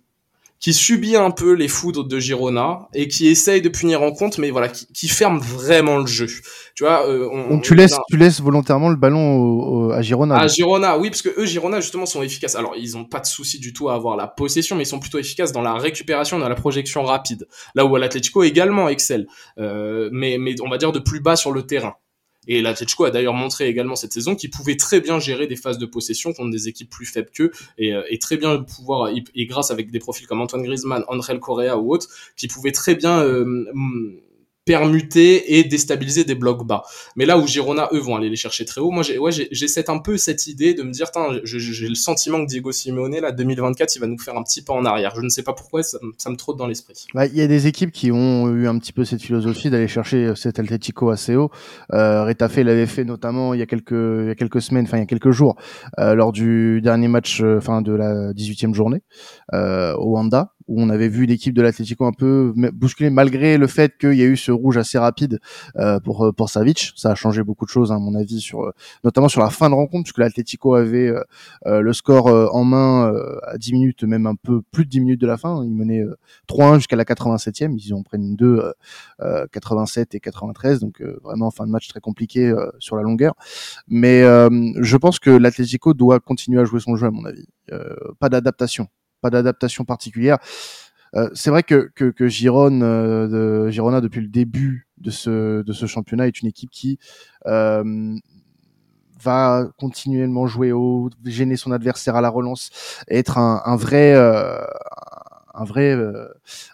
qui 0.59 0.73
subit 0.73 1.15
un 1.15 1.31
peu 1.31 1.53
les 1.53 1.67
foudres 1.67 2.06
de 2.06 2.19
Girona 2.19 2.89
et 2.94 3.07
qui 3.07 3.27
essaye 3.27 3.61
de 3.61 3.69
punir 3.69 4.03
en 4.03 4.11
compte, 4.11 4.38
mais 4.38 4.51
voilà, 4.51 4.67
qui, 4.67 4.88
qui 4.94 5.07
ferme 5.07 5.39
vraiment 5.39 5.97
le 5.97 6.06
jeu. 6.06 6.27
Tu 6.75 6.83
vois, 6.83 7.07
euh, 7.07 7.29
on, 7.31 7.59
tu 7.59 7.75
laisses, 7.75 7.97
tu 8.09 8.17
laisses 8.17 8.41
volontairement 8.41 8.89
le 8.89 8.97
ballon 8.97 9.91
à 9.91 10.01
Girona. 10.01 10.35
À 10.38 10.47
Girona, 10.47 10.97
oui, 10.97 11.09
parce 11.09 11.21
que 11.21 11.29
eux, 11.38 11.45
Girona 11.45 11.79
justement 11.79 12.06
sont 12.06 12.21
efficaces. 12.21 12.56
Alors, 12.56 12.73
ils 12.77 12.97
ont 12.97 13.06
pas 13.06 13.19
de 13.19 13.25
souci 13.25 13.59
du 13.59 13.71
tout 13.71 13.89
à 13.89 13.95
avoir 13.95 14.17
la 14.17 14.27
possession, 14.27 14.75
mais 14.75 14.83
ils 14.83 14.88
sont 14.88 15.00
plutôt 15.00 15.19
efficaces 15.19 15.51
dans 15.51 15.61
la 15.61 15.75
récupération, 15.75 16.39
dans 16.39 16.50
la 16.50 16.56
projection 16.56 17.03
rapide. 17.03 17.47
Là 17.75 17.85
où 17.85 17.95
l'Atlético 17.95 18.44
également 18.44 18.89
excelle, 18.89 19.27
euh, 19.59 20.09
mais 20.11 20.38
mais 20.38 20.56
on 20.61 20.69
va 20.69 20.77
dire 20.77 20.91
de 20.91 21.00
plus 21.00 21.21
bas 21.21 21.35
sur 21.35 21.51
le 21.51 21.63
terrain. 21.63 21.95
Et 22.49 22.61
l'Atletico 22.61 23.05
a 23.05 23.11
d'ailleurs 23.11 23.35
montré 23.35 23.67
également 23.67 23.95
cette 23.95 24.11
saison 24.11 24.35
qu'il 24.35 24.49
pouvait 24.49 24.75
très 24.75 24.99
bien 24.99 25.19
gérer 25.19 25.47
des 25.47 25.55
phases 25.55 25.77
de 25.77 25.85
possession 25.85 26.33
contre 26.33 26.49
des 26.49 26.67
équipes 26.67 26.89
plus 26.89 27.05
faibles 27.05 27.29
qu'eux 27.33 27.51
et, 27.77 27.93
euh, 27.93 28.01
et, 28.09 28.17
très 28.17 28.37
bien 28.37 28.57
pouvoir, 28.63 29.09
et 29.09 29.45
grâce 29.45 29.69
avec 29.71 29.91
des 29.91 29.99
profils 29.99 30.27
comme 30.27 30.41
Antoine 30.41 30.63
Griezmann, 30.63 31.05
André 31.07 31.39
Correa 31.39 31.77
ou 31.77 31.93
autres, 31.93 32.07
qui 32.35 32.47
pouvaient 32.47 32.71
très 32.71 32.95
bien 32.95 33.21
euh, 33.21 33.71
permuter 34.69 35.57
et 35.57 35.63
déstabiliser 35.63 36.25
des 36.25 36.36
blocs 36.36 36.63
bas. 36.63 36.83
Mais 37.16 37.25
là 37.25 37.39
où 37.39 37.48
Girona, 37.48 37.89
eux, 37.92 37.98
vont 37.98 38.16
aller 38.16 38.30
les 38.30 38.36
chercher 38.36 38.66
très 38.66 38.81
haut, 38.81 38.92
moi, 38.92 39.01
j'ai, 39.01 39.18
ouais, 39.18 39.31
cette, 39.31 39.89
un 39.89 39.98
peu 39.98 40.16
cette 40.16 40.45
idée 40.45 40.75
de 40.75 40.83
me 40.83 40.92
dire, 40.92 41.07
j'ai 41.44 41.88
le 41.88 41.95
sentiment 41.95 42.39
que 42.45 42.48
Diego 42.48 42.71
Simeone, 42.71 43.19
là, 43.19 43.31
2024, 43.31 43.95
il 43.95 44.00
va 44.00 44.06
nous 44.06 44.19
faire 44.19 44.38
un 44.38 44.44
petit 44.44 44.62
pas 44.62 44.74
en 44.74 44.86
arrière. 44.86 45.13
Je 45.16 45.21
ne 45.21 45.30
sais 45.30 45.42
pas 45.42 45.54
pourquoi, 45.54 45.81
ça, 45.81 45.98
me 46.04 46.36
trotte 46.36 46.57
dans 46.57 46.68
l'esprit. 46.68 47.07
Bah, 47.16 47.25
il 47.25 47.36
y 47.36 47.42
a 47.42 47.48
des 47.48 47.66
équipes 47.66 47.92
qui 47.92 48.12
ont 48.12 48.48
eu 48.50 48.68
un 48.68 48.77
petit 48.77 48.94
peu 48.94 49.06
cette 49.06 49.24
philosophie 49.24 49.71
d'aller 49.71 49.88
chercher 49.88 50.18
euh, 50.18 50.36
cet 50.36 50.60
Atletico 50.60 51.10
assez 51.10 51.36
haut. 51.36 51.50
Euh, 51.94 52.25
Retafe 52.25 52.57
l'avait 52.57 52.86
fait 52.86 53.06
notamment 53.06 53.56
il 53.56 53.60
y 53.60 53.63
a 53.63 53.66
quelques, 53.66 53.89
il 53.89 54.27
y 54.27 54.30
a 54.30 54.36
quelques 54.36 54.62
semaines, 54.62 54.86
enfin, 54.86 54.98
il 54.98 55.01
y 55.01 55.04
a 55.04 55.07
quelques 55.07 55.31
jours, 55.31 55.56
euh, 55.98 56.13
lors 56.13 56.31
du 56.31 56.80
dernier 56.83 57.07
match, 57.07 57.42
euh, 57.42 57.57
enfin, 57.57 57.81
de 57.81 57.94
la 57.94 58.33
18e 58.33 58.75
journée, 58.75 59.01
au 59.51 60.12
Wanda, 60.12 60.54
où 60.69 60.80
on 60.80 60.89
avait 60.89 61.10
vu 61.10 61.25
l'équipe 61.25 61.54
de 61.54 61.62
l'Atlético 61.63 62.06
un 62.06 62.13
peu 62.13 62.54
bousculer 62.74 63.10
malgré 63.10 63.57
le 63.57 63.66
fait 63.66 63.98
qu'il 63.98 64.13
y 64.13 64.21
a 64.21 64.25
eu 64.25 64.38
ce 64.38 64.51
rouge 64.51 64.77
assez 64.77 65.00
rapide 65.00 65.39
euh, 65.77 66.00
pour 66.00 66.25
euh, 66.25 66.31
pour 66.31 66.50
Savic. 66.50 66.94
Ça 66.95 67.12
a 67.12 67.16
changé 67.16 67.44
beaucoup 67.44 67.66
de 67.66 67.71
choses, 67.71 67.92
hein, 67.92 67.95
à 67.95 68.00
mon 68.00 68.13
avis, 68.13 68.48
euh, 68.54 68.71
notamment 69.04 69.30
sur 69.30 69.42
la 69.42 69.50
fin 69.50 69.69
de 69.69 69.75
rencontre, 69.75 70.04
puisque 70.04 70.19
l'Atlético 70.19 70.75
avait 70.75 71.12
le 71.66 71.94
score 71.94 72.27
en 72.54 72.63
main 72.63 73.12
à 73.44 73.57
10 73.57 73.74
minutes, 73.74 74.04
même 74.04 74.27
un 74.27 74.36
peu 74.36 74.62
plus 74.71 74.86
de 74.86 74.89
10 74.89 75.00
minutes 75.01 75.21
de 75.21 75.27
la 75.27 75.38
fin. 75.38 75.63
Ils 75.63 75.74
menaient 75.74 76.04
3-1 76.48 76.75
jusqu'à 76.75 76.95
la 76.95 77.04
87e. 77.04 77.75
Ils 77.77 77.94
ont 77.94 78.04
pris 78.04 78.18
deux 78.19 78.62
87 79.51 80.16
et 80.16 80.19
93, 80.19 80.80
donc 80.80 81.01
vraiment 81.24 81.50
fin 81.50 81.66
de 81.66 81.71
match 81.71 81.88
très 81.88 82.00
compliqué 82.00 82.54
sur 82.77 82.95
la 82.95 83.01
longueur. 83.01 83.33
Mais 83.88 84.21
je 84.21 84.98
pense 84.98 85.19
que 85.19 85.31
l'Atlético 85.31 85.94
doit 85.94 86.19
continuer 86.19 86.61
à 86.61 86.66
jouer 86.66 86.80
son 86.80 86.95
jeu, 86.95 87.07
à 87.07 87.11
mon 87.11 87.26
avis. 87.26 87.47
pas 88.19 88.30
d'adaptation 88.30 88.88
pas 89.21 89.30
d'adaptation 89.30 89.85
particulière. 89.85 90.38
Euh, 91.16 91.30
c'est 91.33 91.49
vrai 91.49 91.64
que, 91.64 91.92
que, 91.95 92.14
euh, 92.23 93.69
Girona, 93.69 94.02
depuis 94.02 94.21
le 94.21 94.28
début 94.28 94.88
de 94.97 95.09
ce, 95.09 95.61
de 95.61 95.73
ce 95.73 95.85
championnat, 95.85 96.28
est 96.28 96.42
une 96.42 96.47
équipe 96.47 96.69
qui 96.69 96.99
euh, 97.47 98.16
va 99.21 99.68
continuellement 99.78 100.47
jouer 100.47 100.71
haut, 100.71 101.09
gêner 101.26 101.56
son 101.57 101.71
adversaire 101.71 102.16
à 102.16 102.21
la 102.21 102.30
relance, 102.30 102.69
être 103.09 103.38
un, 103.38 103.76
vrai, 103.76 104.16
un 105.59 105.66
vrai 105.66 105.92
euh, 105.92 106.28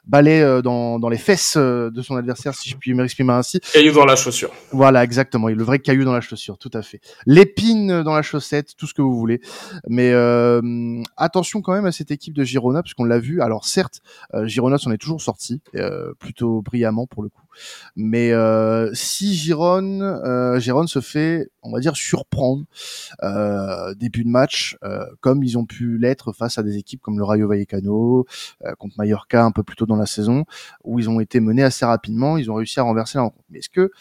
balai 0.05 0.41
euh, 0.41 0.61
dans, 0.61 0.99
dans 0.99 1.09
les 1.09 1.17
fesses 1.17 1.55
euh, 1.57 1.89
de 1.89 2.01
son 2.01 2.15
adversaire, 2.15 2.53
si 2.53 2.69
je 2.69 2.77
puis 2.77 2.93
m'exprimer 2.93 3.33
ainsi. 3.33 3.59
Caillou 3.73 3.93
dans 3.93 4.05
la 4.05 4.15
chaussure. 4.15 4.51
Voilà, 4.71 5.03
exactement. 5.03 5.47
Le 5.47 5.63
vrai 5.63 5.79
caillou 5.79 6.03
dans 6.05 6.13
la 6.13 6.21
chaussure, 6.21 6.57
tout 6.57 6.71
à 6.73 6.81
fait. 6.81 7.01
L'épine 7.25 8.03
dans 8.03 8.13
la 8.13 8.21
chaussette, 8.21 8.75
tout 8.77 8.85
ce 8.85 8.93
que 8.93 9.01
vous 9.01 9.15
voulez. 9.15 9.41
Mais 9.87 10.13
attention 11.17 11.61
quand 11.61 11.73
même 11.73 11.85
à 11.85 11.91
cette 11.91 12.11
équipe 12.11 12.33
de 12.33 12.43
Girona, 12.43 12.83
puisqu'on 12.83 13.05
l'a 13.05 13.19
vu. 13.19 13.41
Alors 13.41 13.65
certes, 13.65 14.01
Girona 14.43 14.77
s'en 14.77 14.91
est 14.91 14.97
toujours 14.97 15.21
sorti, 15.21 15.61
plutôt 16.19 16.61
brillamment 16.61 17.07
pour 17.07 17.23
le 17.23 17.29
coup. 17.29 17.45
Mais 17.95 18.31
euh, 18.31 18.89
si 18.93 19.33
Giron, 19.33 20.01
euh, 20.01 20.59
se 20.87 20.99
fait, 20.99 21.47
on 21.63 21.71
va 21.71 21.79
dire, 21.79 21.95
surprendre 21.95 22.65
euh, 23.23 23.93
début 23.95 24.23
de 24.23 24.29
match, 24.29 24.77
comme 25.21 25.43
ils 25.43 25.57
ont 25.57 25.65
pu 25.65 25.97
l'être 25.97 26.31
face 26.31 26.57
à 26.57 26.63
des 26.63 26.77
équipes 26.77 27.01
comme 27.01 27.17
le 27.17 27.23
Rayo 27.23 27.47
Vallecano, 27.47 28.25
contre 28.77 28.95
Mallorca 28.97 29.43
un 29.43 29.51
peu 29.51 29.63
plus 29.63 29.75
tôt 29.75 29.85
dans 29.85 29.95
la 29.95 30.05
saison, 30.05 30.45
où 30.83 30.99
ils 30.99 31.09
ont 31.09 31.19
été 31.19 31.39
menés 31.39 31.63
assez 31.63 31.85
rapidement, 31.85 32.37
ils 32.37 32.51
ont 32.51 32.55
réussi 32.55 32.79
à 32.79 32.83
renverser 32.83 33.17
la 33.17 33.23
rencontre. 33.23 33.45
Mais 33.49 33.59
est-ce 33.59 33.69
que 33.69 33.91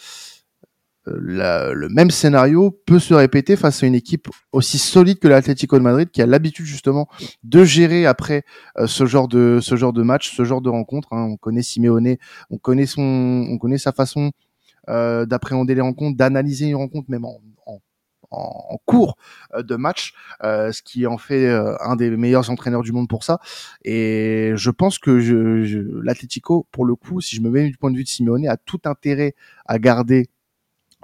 le 1.07 1.89
même 1.89 2.11
scénario 2.11 2.71
peut 2.87 2.99
se 2.99 3.15
répéter 3.15 3.57
face 3.57 3.83
à 3.83 3.87
une 3.87 3.95
équipe 3.95 4.29
aussi 4.53 4.79
solide 4.79 5.19
que 5.19 5.29
l'Atlético 5.29 5.79
de 5.79 5.83
Madrid 5.83 6.11
qui 6.11 6.23
a 6.23 6.27
l'habitude 6.27 6.67
justement 6.67 7.09
de 7.43 7.65
gérer 7.65 8.07
après 8.07 8.45
euh, 8.79 8.87
ce 8.87 9.05
genre 9.05 9.29
de 9.29 9.59
ce 9.61 9.77
genre 9.77 9.93
de 9.93 10.03
match, 10.03 10.35
ce 10.35 10.45
genre 10.45 10.63
de 10.63 10.71
rencontre. 10.71 11.13
Hein? 11.13 11.27
On 11.31 11.37
connaît 11.37 11.63
Simeone, 11.63 12.17
on 12.51 12.59
connaît 12.59 12.87
son, 12.87 13.03
on 13.51 13.59
connaît 13.59 13.79
sa 13.79 13.93
façon 13.93 14.31
euh, 14.89 15.27
d'appréhender 15.27 15.75
les 15.75 15.81
rencontres, 15.81 16.17
d'analyser 16.17 16.67
une 16.67 16.77
rencontre 16.77 17.11
même 17.11 17.25
en, 18.35 18.79
cours 18.85 19.17
de 19.57 19.77
match, 19.77 20.15
ce 20.43 20.83
qui 20.83 21.07
en 21.07 21.19
fait 21.19 21.49
un 21.81 21.97
des 21.97 22.11
meilleurs 22.11 22.51
entraîneurs 22.51 22.83
du 22.83 22.93
monde 22.93 23.09
pour 23.09 23.25
ça. 23.25 23.39
Et 23.85 24.53
je 24.57 24.71
pense 24.71 24.99
que 24.99 25.21
je, 25.21 26.01
l'Atlético, 26.03 26.67
pour 26.71 26.85
le 26.85 26.95
coup, 26.95 27.21
si 27.21 27.37
je 27.37 27.41
me 27.41 27.51
mets 27.51 27.69
du 27.69 27.77
point 27.77 27.91
de 27.91 27.97
vue 27.97 28.05
de 28.05 28.09
Simeone, 28.09 28.47
a 28.47 28.57
tout 28.57 28.81
intérêt 28.85 29.35
à 29.67 29.79
garder 29.79 30.29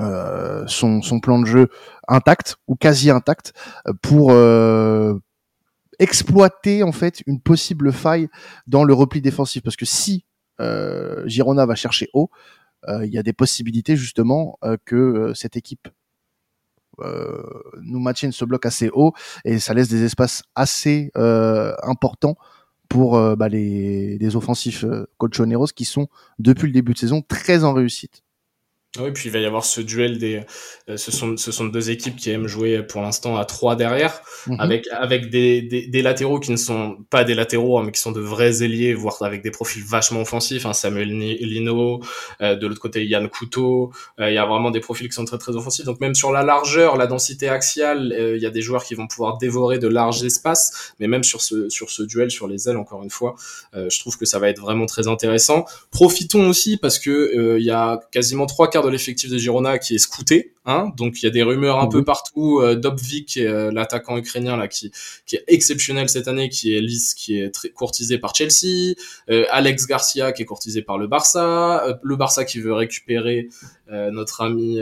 euh, 0.01 0.65
son, 0.67 1.01
plan 1.21 1.39
de 1.41 1.47
jeu 1.47 1.69
intact 2.09 2.57
ou 2.67 2.75
quasi 2.75 3.11
intact 3.11 3.53
pour 4.01 4.31
euh, 4.31 5.15
exploiter 5.99 6.83
en 6.83 6.93
fait 6.93 7.23
une 7.27 7.41
possible 7.41 7.93
faille 7.93 8.29
dans 8.67 8.83
le 8.83 8.95
repli 8.95 9.21
défensif 9.21 9.63
parce 9.63 9.77
que 9.77 9.85
si 9.85 10.25
euh, 10.61 11.27
Girona 11.27 11.67
va 11.67 11.75
chercher 11.75 12.09
haut, 12.15 12.31
euh, 12.89 13.05
il 13.05 13.13
y 13.13 13.19
a 13.19 13.23
des 13.23 13.35
possibilités 13.35 13.97
justement 13.97 14.59
euh, 14.65 14.77
que 14.85 15.33
cette 15.35 15.57
équipe 15.57 15.89
nous 17.81 18.01
maintienne 18.01 18.33
ce 18.33 18.45
bloc 18.45 18.67
assez 18.67 18.91
haut 18.93 19.13
et 19.45 19.59
ça 19.59 19.75
laisse 19.75 19.89
des 19.89 20.05
espaces 20.05 20.43
assez 20.55 21.11
importants 21.83 22.37
pour 22.89 23.37
bah, 23.37 23.49
les, 23.49 24.19
les 24.19 24.37
offensifs 24.37 24.85
colchoneros 25.19 25.67
qui 25.67 25.85
sont 25.85 26.09
depuis 26.39 26.67
le 26.67 26.73
début 26.73 26.93
de 26.95 26.99
saison 26.99 27.23
très 27.23 27.65
en 27.65 27.73
réussite. 27.73 28.23
Ah 28.99 29.03
oui, 29.05 29.13
puis 29.13 29.29
il 29.29 29.33
va 29.33 29.39
y 29.39 29.47
avoir 29.47 29.65
ce 29.65 29.81
duel 29.81 30.19
des. 30.19 30.43
Euh, 30.89 30.97
ce, 30.97 31.13
sont, 31.13 31.37
ce 31.37 31.53
sont 31.53 31.67
deux 31.67 31.91
équipes 31.91 32.17
qui 32.17 32.29
aiment 32.31 32.49
jouer 32.49 32.83
pour 32.83 33.03
l'instant 33.03 33.37
à 33.37 33.45
trois 33.45 33.77
derrière, 33.77 34.21
mhm. 34.49 34.57
avec, 34.59 34.89
avec 34.91 35.31
des, 35.31 35.63
des, 35.63 35.87
des, 35.87 36.03
latéraux 36.03 36.41
qui 36.41 36.51
ne 36.51 36.57
sont 36.57 36.97
pas 37.09 37.23
des 37.23 37.37
latéraux, 37.37 37.79
hein, 37.79 37.85
mais 37.87 37.93
qui 37.93 38.01
sont 38.01 38.11
de 38.11 38.21
vrais 38.21 38.65
ailiers, 38.65 38.93
voire 38.93 39.23
avec 39.23 39.43
des 39.43 39.53
profils 39.53 39.85
vachement 39.85 40.23
offensifs. 40.23 40.67
Hein, 40.67 40.73
Samuel 40.73 41.17
Lino, 41.17 42.01
euh, 42.41 42.57
de 42.57 42.67
l'autre 42.67 42.81
côté 42.81 43.07
Yann 43.07 43.29
Couteau. 43.29 43.93
Euh, 44.19 44.29
il 44.29 44.35
y 44.35 44.39
a 44.39 44.45
vraiment 44.45 44.73
des 44.73 44.81
profils 44.81 45.09
qui 45.09 45.15
sont 45.15 45.25
très 45.25 45.39
très 45.39 45.55
offensifs. 45.55 45.85
Donc 45.85 46.01
même 46.01 46.17
sur 46.17 46.33
la 46.33 46.43
largeur, 46.43 46.97
la 46.97 47.07
densité 47.07 47.49
axiale, 47.49 48.13
il 48.35 48.43
y 48.43 48.47
a 48.47 48.51
des 48.51 48.63
joueurs 48.63 48.83
qui 48.83 48.97
vont 48.97 49.07
pouvoir 49.07 49.39
dévorer 49.39 49.79
de 49.79 49.87
larges 49.87 50.25
espaces. 50.25 50.95
Mais 50.99 51.07
même 51.07 51.23
sur 51.23 51.43
ce, 51.43 51.69
sur 51.69 51.91
ce 51.91 52.03
duel, 52.03 52.33
sur 52.33 52.49
les 52.49 52.69
ailes, 52.69 52.77
encore 52.77 53.05
une 53.05 53.11
fois, 53.11 53.37
je 53.73 54.01
trouve 54.01 54.19
que 54.19 54.25
ça 54.27 54.41
va 54.41 54.49
être 54.49 54.61
vraiment 54.61 54.87
très 54.87 55.07
intéressant. 55.07 55.65
Profitons 55.93 56.49
aussi 56.49 56.77
parce 56.77 56.99
que 56.99 57.57
il 57.57 57.65
y 57.65 57.71
a 57.71 58.01
quasiment 58.11 58.47
trois 58.47 58.69
quarts 58.69 58.80
de 58.83 58.91
l'effectif 58.91 59.31
de 59.31 59.39
Girona 59.39 59.79
qui 59.79 59.95
est 59.95 59.99
scouté. 59.99 60.55
Hein 60.67 60.93
donc 60.99 61.23
il 61.23 61.25
y 61.25 61.27
a 61.27 61.31
des 61.31 61.43
rumeurs 61.43 61.81
un 61.81 61.87
peu 61.87 62.05
partout. 62.05 62.61
Euh, 62.61 62.75
Dobvik, 62.75 63.39
euh, 63.39 63.73
l'attaquant 63.73 64.19
ukrainien 64.19 64.59
là, 64.59 64.69
qui, 64.69 64.93
qui 65.25 65.37
est 65.37 65.45
exceptionnel 65.47 66.11
cette 66.11 66.29
année, 66.29 66.51
qui 66.51 66.75
est 66.75 66.83
lisse, 66.83 67.15
qui 67.15 67.41
est 67.41 67.51
très 67.51 67.71
courtisé 67.71 68.19
par 68.19 68.35
Chelsea. 68.35 68.95
Euh, 69.31 69.47
Alex 69.51 69.87
Garcia 69.87 70.33
qui 70.33 70.43
est 70.43 70.45
courtisé 70.45 70.83
par 70.83 70.99
le 70.99 71.07
Barça. 71.07 71.87
Euh, 71.87 71.95
le 72.03 72.17
Barça 72.17 72.45
qui 72.45 72.61
veut 72.61 72.75
récupérer 72.75 73.49
notre 74.13 74.43
ami 74.43 74.81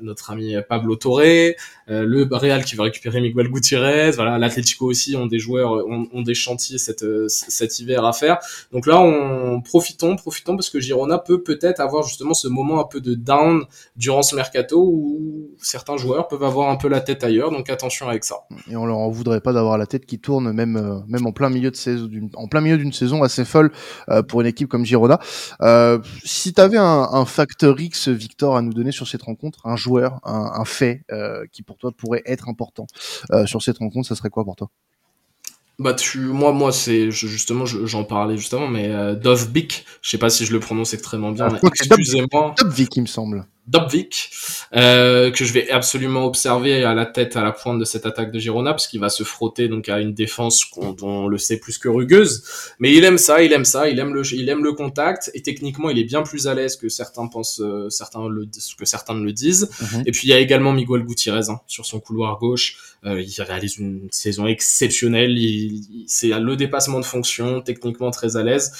notre 0.00 0.30
ami 0.30 0.54
Pablo 0.66 0.96
Torre. 0.96 1.52
le 1.88 2.28
Real 2.30 2.64
qui 2.64 2.74
veut 2.74 2.80
récupérer 2.80 3.20
Miguel 3.20 3.48
Gutiérrez. 3.48 4.12
Voilà, 4.12 4.38
l'Atlético 4.38 4.86
aussi 4.86 5.14
ont 5.14 5.26
des 5.26 5.38
joueurs, 5.38 5.72
ont, 5.86 6.08
ont 6.10 6.22
des 6.22 6.32
chantiers 6.32 6.78
cet, 6.78 7.04
cet 7.28 7.80
hiver 7.80 8.06
à 8.06 8.14
faire. 8.14 8.38
Donc 8.72 8.86
là, 8.86 8.98
on 8.98 9.60
profitons, 9.60 10.16
profitons 10.16 10.56
parce 10.56 10.70
que 10.70 10.80
Girona 10.80 11.18
peut 11.18 11.42
peut-être 11.42 11.80
avoir 11.80 12.02
justement 12.02 12.32
ce 12.32 12.48
moment 12.48 12.80
un 12.80 12.84
peu 12.84 13.02
de 13.02 13.12
down 13.12 13.66
durant 13.96 14.22
ce 14.22 14.34
mercato 14.34 14.67
où 14.72 15.50
certains 15.60 15.96
joueurs 15.96 16.28
peuvent 16.28 16.44
avoir 16.44 16.70
un 16.70 16.76
peu 16.76 16.88
la 16.88 17.00
tête 17.00 17.24
ailleurs, 17.24 17.50
donc 17.50 17.68
attention 17.68 18.08
avec 18.08 18.24
ça. 18.24 18.36
Et 18.70 18.76
on 18.76 18.86
leur 18.86 18.98
en 18.98 19.10
voudrait 19.10 19.40
pas 19.40 19.52
d'avoir 19.52 19.76
la 19.76 19.86
tête 19.86 20.06
qui 20.06 20.18
tourne 20.20 20.52
même 20.52 20.76
euh, 20.76 21.00
même 21.08 21.26
en 21.26 21.32
plein 21.32 21.50
milieu 21.50 21.70
de 21.70 21.76
saison, 21.76 22.08
en 22.34 22.46
plein 22.48 22.60
milieu 22.60 22.78
d'une 22.78 22.92
saison 22.92 23.22
assez 23.22 23.44
folle 23.44 23.72
euh, 24.08 24.22
pour 24.22 24.40
une 24.40 24.46
équipe 24.46 24.68
comme 24.68 24.84
Girona. 24.84 25.18
Euh, 25.60 25.98
si 26.24 26.52
tu 26.52 26.60
avais 26.60 26.78
un, 26.78 27.08
un 27.10 27.24
facteur 27.24 27.80
X, 27.80 28.08
Victor, 28.08 28.56
à 28.56 28.62
nous 28.62 28.72
donner 28.72 28.92
sur 28.92 29.08
cette 29.08 29.22
rencontre, 29.22 29.60
un 29.64 29.76
joueur, 29.76 30.20
un, 30.24 30.52
un 30.54 30.64
fait 30.64 31.04
qui 31.52 31.62
pour 31.62 31.76
toi 31.78 31.90
pourrait 31.96 32.22
être 32.26 32.48
important 32.48 32.86
sur 33.46 33.62
cette 33.62 33.78
rencontre, 33.78 34.08
ça 34.08 34.14
serait 34.14 34.30
quoi 34.30 34.44
pour 34.44 34.56
toi? 34.56 34.70
Bah 35.78 35.94
tu, 35.94 36.18
moi, 36.18 36.52
moi, 36.52 36.72
c'est 36.72 37.12
justement, 37.12 37.64
j'en 37.64 38.02
parlais 38.02 38.36
justement, 38.36 38.66
mais 38.66 39.14
Dovbik, 39.14 39.86
je 40.02 40.10
sais 40.10 40.18
pas 40.18 40.28
si 40.28 40.44
je 40.44 40.52
le 40.52 40.58
prononce 40.58 40.92
extrêmement 40.92 41.30
bien. 41.30 41.48
Ah, 41.50 41.58
excusez-moi. 41.62 42.54
Dovbik, 42.58 42.96
il 42.96 43.02
me 43.02 43.06
semble. 43.06 43.46
Dobvik, 43.68 44.30
euh, 44.74 45.30
que 45.30 45.44
je 45.44 45.52
vais 45.52 45.70
absolument 45.70 46.24
observer 46.24 46.84
à 46.84 46.94
la 46.94 47.04
tête, 47.04 47.36
à 47.36 47.42
la 47.42 47.52
pointe 47.52 47.78
de 47.78 47.84
cette 47.84 48.06
attaque 48.06 48.32
de 48.32 48.38
Girona, 48.38 48.72
puisqu'il 48.72 49.00
va 49.00 49.10
se 49.10 49.24
frotter 49.24 49.68
donc 49.68 49.88
à 49.88 50.00
une 50.00 50.14
défense 50.14 50.64
dont 50.76 50.96
on 51.02 51.28
le 51.28 51.36
sait 51.36 51.58
plus 51.58 51.76
que 51.76 51.88
rugueuse. 51.88 52.44
Mais 52.78 52.94
il 52.94 53.04
aime 53.04 53.18
ça, 53.18 53.42
il 53.42 53.52
aime 53.52 53.66
ça, 53.66 53.88
il 53.88 53.98
aime 53.98 54.14
le, 54.14 54.22
il 54.34 54.48
aime 54.48 54.64
le 54.64 54.72
contact, 54.72 55.30
et 55.34 55.42
techniquement 55.42 55.90
il 55.90 55.98
est 55.98 56.04
bien 56.04 56.22
plus 56.22 56.48
à 56.48 56.54
l'aise 56.54 56.76
que 56.76 56.88
certains 56.88 57.26
pensent, 57.26 57.60
euh, 57.60 57.90
certains 57.90 58.26
le, 58.28 58.46
que 58.78 58.84
certains 58.86 59.14
ne 59.14 59.24
le 59.24 59.32
disent. 59.32 59.68
Mhm. 59.80 60.04
Et 60.06 60.12
puis 60.12 60.28
il 60.28 60.30
y 60.30 60.32
a 60.32 60.38
également 60.38 60.72
Miguel 60.72 61.02
Gutiérrez 61.02 61.50
hein, 61.50 61.60
sur 61.66 61.84
son 61.84 62.00
couloir 62.00 62.38
gauche. 62.38 62.96
Euh, 63.04 63.20
il 63.20 63.42
réalise 63.42 63.76
une 63.76 64.08
saison 64.10 64.46
exceptionnelle. 64.46 65.38
c'est 66.06 66.28
le 66.28 66.56
dépassement 66.56 67.00
de 67.00 67.04
fonction, 67.04 67.60
techniquement 67.60 68.10
très 68.10 68.36
à 68.36 68.42
l'aise. 68.42 68.72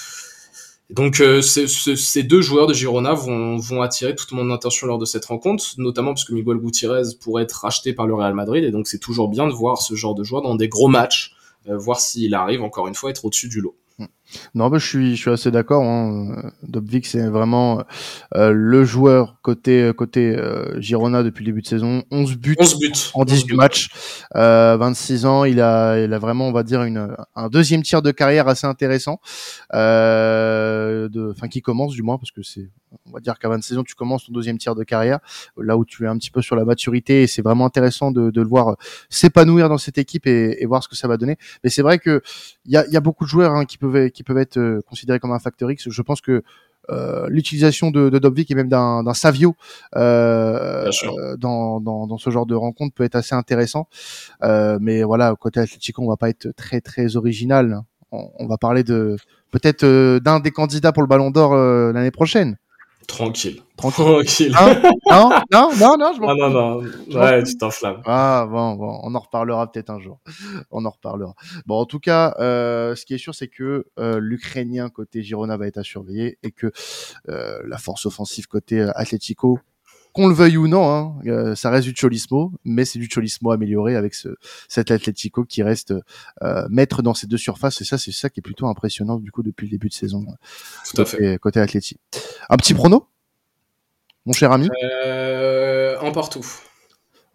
Donc 0.89 1.21
euh, 1.21 1.41
ces 1.41 2.23
deux 2.23 2.41
joueurs 2.41 2.65
de 2.65 2.73
Girona 2.73 3.13
vont, 3.13 3.57
vont 3.57 3.81
attirer 3.83 4.15
toute 4.15 4.31
mon 4.31 4.49
attention 4.51 4.87
lors 4.87 4.97
de 4.97 5.05
cette 5.05 5.25
rencontre, 5.25 5.63
notamment 5.77 6.13
parce 6.13 6.25
que 6.25 6.33
Miguel 6.33 6.57
Gutiérrez 6.57 7.03
pourrait 7.21 7.43
être 7.43 7.61
racheté 7.61 7.93
par 7.93 8.07
le 8.07 8.15
Real 8.15 8.33
Madrid, 8.33 8.63
et 8.63 8.71
donc 8.71 8.87
c'est 8.87 8.97
toujours 8.97 9.29
bien 9.29 9.47
de 9.47 9.53
voir 9.53 9.81
ce 9.81 9.93
genre 9.93 10.15
de 10.15 10.23
joueur 10.23 10.41
dans 10.41 10.55
des 10.55 10.67
gros 10.67 10.87
matchs, 10.87 11.35
euh, 11.67 11.77
voir 11.77 11.99
s'il 11.99 12.33
arrive 12.33 12.63
encore 12.63 12.87
une 12.87 12.95
fois 12.95 13.09
à 13.09 13.11
être 13.11 13.23
au-dessus 13.23 13.49
du 13.49 13.61
lot. 13.61 13.75
Non, 14.55 14.69
bah, 14.69 14.77
je 14.77 14.85
suis, 14.85 15.15
je 15.15 15.21
suis 15.21 15.31
assez 15.31 15.51
d'accord. 15.51 15.83
Hein. 15.83 16.51
Dobvik, 16.63 17.05
c'est 17.05 17.27
vraiment 17.27 17.83
euh, 18.35 18.51
le 18.51 18.83
joueur 18.83 19.37
côté 19.41 19.91
côté 19.95 20.35
euh, 20.35 20.79
Girona 20.79 21.23
depuis 21.23 21.43
le 21.43 21.51
début 21.51 21.61
de 21.61 21.67
saison. 21.67 22.03
11 22.11 22.37
buts, 22.37 22.55
11 22.59 22.79
buts. 22.79 22.91
en 23.13 23.25
18 23.25 23.55
matchs, 23.55 23.89
euh, 24.35 24.77
26 24.77 25.25
ans. 25.25 25.45
Il 25.45 25.61
a, 25.61 25.99
il 25.99 26.13
a 26.13 26.19
vraiment, 26.19 26.47
on 26.47 26.51
va 26.51 26.63
dire, 26.63 26.83
une, 26.83 27.15
un 27.35 27.49
deuxième 27.49 27.83
tiers 27.83 28.01
de 28.01 28.11
carrière 28.11 28.47
assez 28.47 28.67
intéressant, 28.67 29.19
euh, 29.73 31.09
de, 31.09 31.31
enfin 31.31 31.47
qui 31.47 31.61
commence 31.61 31.93
du 31.93 32.01
moins, 32.01 32.17
parce 32.17 32.31
que 32.31 32.43
c'est, 32.43 32.69
on 33.05 33.11
va 33.11 33.19
dire 33.19 33.37
qu'à 33.39 33.49
26 33.49 33.77
ans, 33.77 33.83
tu 33.83 33.95
commences 33.95 34.25
ton 34.25 34.33
deuxième 34.33 34.57
tiers 34.57 34.75
de 34.75 34.83
carrière, 34.83 35.19
là 35.57 35.77
où 35.77 35.85
tu 35.85 36.05
es 36.05 36.07
un 36.07 36.17
petit 36.17 36.31
peu 36.31 36.41
sur 36.41 36.55
la 36.55 36.65
maturité, 36.65 37.23
et 37.23 37.27
c'est 37.27 37.41
vraiment 37.41 37.65
intéressant 37.65 38.11
de, 38.11 38.29
de 38.31 38.41
le 38.41 38.47
voir 38.47 38.77
s'épanouir 39.09 39.69
dans 39.69 39.77
cette 39.77 39.97
équipe 39.97 40.27
et, 40.27 40.61
et, 40.61 40.65
voir 40.65 40.83
ce 40.83 40.87
que 40.87 40.95
ça 40.95 41.07
va 41.07 41.17
donner. 41.17 41.37
Mais 41.63 41.69
c'est 41.69 41.81
vrai 41.81 41.99
que 41.99 42.21
il 42.65 42.71
y 42.71 42.77
a, 42.77 42.87
y 42.87 42.97
a 42.97 43.01
beaucoup 43.01 43.25
de 43.25 43.29
joueurs 43.29 43.53
hein, 43.53 43.65
qui 43.65 43.77
peuvent 43.77 44.09
qui 44.11 44.18
peuvent 44.23 44.37
être 44.37 44.57
euh, 44.57 44.81
considérés 44.87 45.19
comme 45.19 45.31
un 45.31 45.39
facteur 45.39 45.71
X. 45.71 45.89
Je 45.89 46.01
pense 46.01 46.21
que 46.21 46.43
euh, 46.89 47.27
l'utilisation 47.29 47.91
de, 47.91 48.09
de 48.09 48.19
Dobvik 48.19 48.49
et 48.49 48.55
même 48.55 48.69
d'un 48.69 49.13
Savio 49.13 49.55
euh, 49.95 50.89
dans, 51.37 51.79
dans, 51.79 52.07
dans, 52.07 52.17
ce 52.17 52.29
genre 52.31 52.45
de 52.47 52.55
rencontre 52.55 52.95
peut 52.95 53.03
être 53.03 53.15
assez 53.15 53.35
intéressant. 53.35 53.87
Euh, 54.43 54.79
mais 54.81 55.03
voilà, 55.03 55.35
côté 55.39 55.59
Atlético, 55.59 56.01
on 56.01 56.09
va 56.09 56.17
pas 56.17 56.29
être 56.29 56.49
très 56.55 56.81
très 56.81 57.15
original. 57.15 57.81
On, 58.11 58.29
on 58.39 58.47
va 58.47 58.57
parler 58.57 58.83
de 58.83 59.17
peut-être 59.51 59.85
d'un 60.19 60.39
des 60.39 60.51
candidats 60.51 60.91
pour 60.91 61.03
le 61.03 61.07
Ballon 61.07 61.29
d'Or 61.29 61.55
l'année 61.55 62.11
prochaine. 62.11 62.57
Tranquille. 63.09 63.63
Tranquille. 63.75 64.53
Hein 64.55 64.81
non, 65.09 65.29
non, 65.51 65.71
non, 65.79 65.97
non, 65.97 66.13
je 66.13 66.21
ah, 66.21 66.35
non, 66.37 66.49
non, 66.49 67.19
Ouais, 67.19 67.43
tu 67.43 67.57
t'enflammes. 67.57 68.01
Ah, 68.05 68.47
bon, 68.47 68.75
bon, 68.75 68.99
on 69.01 69.15
en 69.15 69.19
reparlera 69.19 69.69
peut-être 69.71 69.89
un 69.89 69.99
jour. 69.99 70.19
On 70.69 70.85
en 70.85 70.91
reparlera. 70.91 71.33
Bon, 71.65 71.79
en 71.79 71.85
tout 71.85 71.99
cas, 71.99 72.35
euh, 72.39 72.95
ce 72.95 73.05
qui 73.05 73.15
est 73.15 73.17
sûr, 73.17 73.33
c'est 73.33 73.47
que 73.47 73.87
euh, 73.97 74.19
l'Ukrainien 74.21 74.89
côté 74.89 75.23
Girona 75.23 75.57
va 75.57 75.65
être 75.65 75.79
à 75.79 75.83
surveiller 75.83 76.37
et 76.43 76.51
que 76.51 76.71
euh, 77.29 77.59
la 77.65 77.79
force 77.79 78.05
offensive 78.05 78.47
côté 78.47 78.79
euh, 78.79 78.91
Atletico 78.93 79.59
qu'on 80.13 80.27
le 80.27 80.33
veuille 80.33 80.57
ou 80.57 80.67
non, 80.67 80.89
hein, 80.89 81.15
euh, 81.27 81.55
ça 81.55 81.69
reste 81.69 81.87
du 81.87 81.95
Cholismo, 81.95 82.51
mais 82.65 82.85
c'est 82.85 82.99
du 82.99 83.09
Cholismo 83.09 83.51
amélioré 83.51 83.95
avec 83.95 84.13
ce, 84.13 84.29
cet 84.67 84.91
Atletico 84.91 85.45
qui 85.45 85.63
reste 85.63 85.93
euh, 86.41 86.67
maître 86.69 87.01
dans 87.01 87.13
ces 87.13 87.27
deux 87.27 87.37
surfaces. 87.37 87.81
Et 87.81 87.85
ça, 87.85 87.97
c'est 87.97 88.11
ça 88.11 88.29
qui 88.29 88.39
est 88.39 88.41
plutôt 88.41 88.67
impressionnant 88.67 89.17
du 89.17 89.31
coup 89.31 89.43
depuis 89.43 89.67
le 89.67 89.71
début 89.71 89.89
de 89.89 89.93
saison. 89.93 90.25
Tout 90.93 91.01
à 91.01 91.05
fait. 91.05 91.37
Côté 91.39 91.59
Atleti. 91.59 91.97
Un 92.49 92.57
petit 92.57 92.73
prono, 92.73 93.07
mon 94.25 94.33
cher 94.33 94.51
ami? 94.51 94.69
Euh, 94.83 95.99
un 96.01 96.11
partout. 96.11 96.45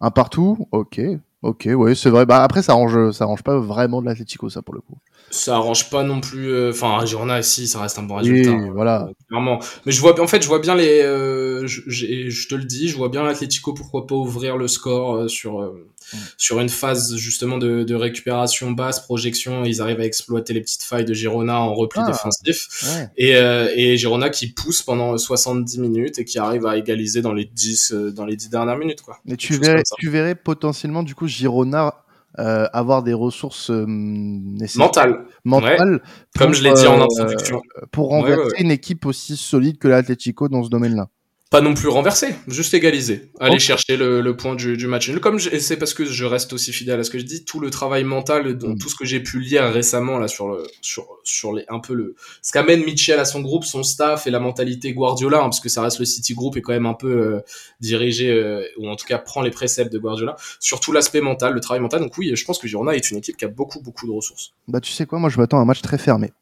Un 0.01 0.11
partout, 0.11 0.67
ok. 0.71 1.01
Ok, 1.45 1.69
oui, 1.71 1.95
c'est 1.95 2.09
vrai. 2.09 2.25
Bah 2.25 2.41
après, 2.41 2.63
ça 2.63 2.71
arrange, 2.71 3.11
ça 3.11 3.25
arrange 3.25 3.43
pas 3.43 3.59
vraiment 3.59 4.01
de 4.01 4.07
l'Atletico, 4.07 4.49
ça 4.49 4.63
pour 4.63 4.73
le 4.73 4.81
coup. 4.81 4.97
Ça 5.29 5.55
arrange 5.55 5.91
pas 5.91 6.01
non 6.01 6.19
plus. 6.19 6.49
Euh, 6.49 6.71
enfin, 6.71 7.01
euh, 7.01 7.05
Girona, 7.05 7.43
si, 7.43 7.67
ça 7.67 7.81
reste 7.81 7.99
un 7.99 8.03
bon 8.03 8.15
résultat. 8.15 8.49
Oui, 8.49 8.55
hein, 8.55 8.71
voilà. 8.73 9.09
clairement. 9.27 9.59
Mais 9.85 9.91
je 9.91 10.01
vois, 10.01 10.19
en 10.19 10.25
fait, 10.25 10.41
je 10.41 10.47
vois 10.47 10.57
bien 10.57 10.73
les. 10.73 11.03
Euh, 11.03 11.67
je, 11.67 11.81
je, 11.87 12.47
te 12.47 12.55
le 12.55 12.63
dis, 12.63 12.87
je 12.87 12.97
vois 12.97 13.09
bien 13.09 13.21
l'Atletico. 13.21 13.73
Pourquoi 13.73 14.07
pas 14.07 14.15
ouvrir 14.15 14.57
le 14.57 14.67
score 14.67 15.15
euh, 15.15 15.27
sur 15.27 15.61
euh, 15.61 15.87
mm. 16.13 16.17
sur 16.37 16.59
une 16.59 16.69
phase 16.69 17.15
justement 17.15 17.59
de, 17.59 17.83
de, 17.83 17.93
récupération 17.93 18.71
basse, 18.71 19.01
projection. 19.01 19.65
Ils 19.65 19.83
arrivent 19.83 19.99
à 19.99 20.05
exploiter 20.05 20.53
les 20.53 20.61
petites 20.61 20.83
failles 20.83 21.05
de 21.05 21.13
Girona 21.13 21.59
en 21.59 21.75
repli 21.75 22.01
ah, 22.03 22.07
défensif. 22.07 22.67
Ouais. 22.95 23.09
Et 23.17 23.31
et 23.75 23.97
Girona 23.97 24.31
qui 24.31 24.47
pousse 24.47 24.81
pendant 24.81 25.15
70 25.15 25.79
minutes 25.79 26.17
et 26.17 26.25
qui 26.25 26.39
arrive 26.39 26.65
à 26.65 26.77
égaliser 26.77 27.21
dans 27.21 27.33
les 27.33 27.45
10 27.45 27.91
dans 28.13 28.25
les 28.25 28.35
10 28.35 28.49
dernières 28.49 28.77
minutes, 28.77 29.01
quoi. 29.01 29.19
Mais 29.25 29.37
tu 29.37 29.53
verrais, 29.57 29.83
tu 29.99 30.09
verrais 30.09 30.35
potentiellement 30.35 31.03
du 31.03 31.13
coup 31.13 31.27
Girona 31.35 31.93
euh, 32.37 32.67
avoir 32.73 33.01
des 33.01 33.13
ressources 33.13 33.71
euh, 33.71 33.85
mentales, 33.87 35.25
mentales 35.45 36.01
comme 36.37 36.53
je 36.53 36.63
l'ai 36.63 36.73
dit 36.73 36.85
en 36.85 36.99
euh, 36.99 37.05
introduction, 37.05 37.61
pour 37.93 38.09
renverser 38.09 38.61
une 38.61 38.71
équipe 38.71 39.05
aussi 39.05 39.37
solide 39.37 39.77
que 39.77 39.87
l'Atletico 39.87 40.49
dans 40.49 40.61
ce 40.61 40.69
domaine-là. 40.69 41.07
Pas 41.55 41.61
non 41.61 41.73
plus 41.73 41.87
renverser, 41.87 42.35
juste 42.49 42.73
égaliser, 42.73 43.31
aller 43.39 43.59
chercher 43.59 43.95
le, 43.95 44.19
le, 44.19 44.35
point 44.35 44.55
du, 44.55 44.75
du 44.75 44.87
match. 44.87 45.09
Comme 45.19 45.39
c'est 45.39 45.77
parce 45.77 45.93
que 45.93 46.03
je 46.03 46.25
reste 46.25 46.51
aussi 46.51 46.73
fidèle 46.73 46.99
à 46.99 47.03
ce 47.05 47.09
que 47.09 47.17
je 47.17 47.23
dis, 47.23 47.45
tout 47.45 47.61
le 47.61 47.69
travail 47.69 48.03
mental, 48.03 48.55
mm. 48.55 48.77
tout 48.77 48.89
ce 48.89 48.95
que 48.95 49.05
j'ai 49.05 49.21
pu 49.21 49.39
lire 49.39 49.63
récemment 49.71 50.19
là 50.19 50.27
sur 50.27 50.49
le 50.49 50.67
sur 50.81 51.07
sur 51.23 51.53
les 51.53 51.63
un 51.69 51.79
peu 51.79 51.93
le 51.93 52.15
ce 52.41 52.51
qu'amène 52.51 52.83
Mitchell 52.83 53.21
à 53.21 53.23
son 53.23 53.39
groupe, 53.39 53.63
son 53.63 53.83
staff 53.83 54.27
et 54.27 54.31
la 54.31 54.41
mentalité 54.41 54.91
Guardiola, 54.91 55.37
hein, 55.37 55.43
parce 55.43 55.61
que 55.61 55.69
ça 55.69 55.81
reste 55.81 55.99
le 55.99 56.03
City 56.03 56.33
Group 56.33 56.57
et 56.57 56.61
quand 56.61 56.73
même 56.73 56.87
un 56.87 56.93
peu 56.93 57.07
euh, 57.07 57.39
dirigé 57.79 58.31
euh, 58.31 58.65
ou 58.77 58.89
en 58.89 58.97
tout 58.97 59.05
cas 59.05 59.17
prend 59.17 59.41
les 59.41 59.51
préceptes 59.51 59.93
de 59.93 59.97
Guardiola, 59.97 60.35
surtout 60.59 60.91
l'aspect 60.91 61.21
mental, 61.21 61.53
le 61.53 61.61
travail 61.61 61.81
mental. 61.81 62.01
Donc 62.01 62.17
oui, 62.17 62.35
je 62.35 62.43
pense 62.43 62.59
que 62.59 62.67
Girona 62.67 62.95
est 62.95 63.11
une 63.11 63.17
équipe 63.19 63.37
qui 63.37 63.45
a 63.45 63.47
beaucoup 63.47 63.81
beaucoup 63.81 64.07
de 64.07 64.11
ressources. 64.11 64.51
Bah 64.67 64.81
tu 64.81 64.91
sais 64.91 65.05
quoi, 65.05 65.19
moi 65.19 65.29
je 65.29 65.37
m'attends 65.37 65.59
à 65.59 65.61
un 65.61 65.65
match 65.65 65.81
très 65.81 65.97
fermé, 65.97 66.33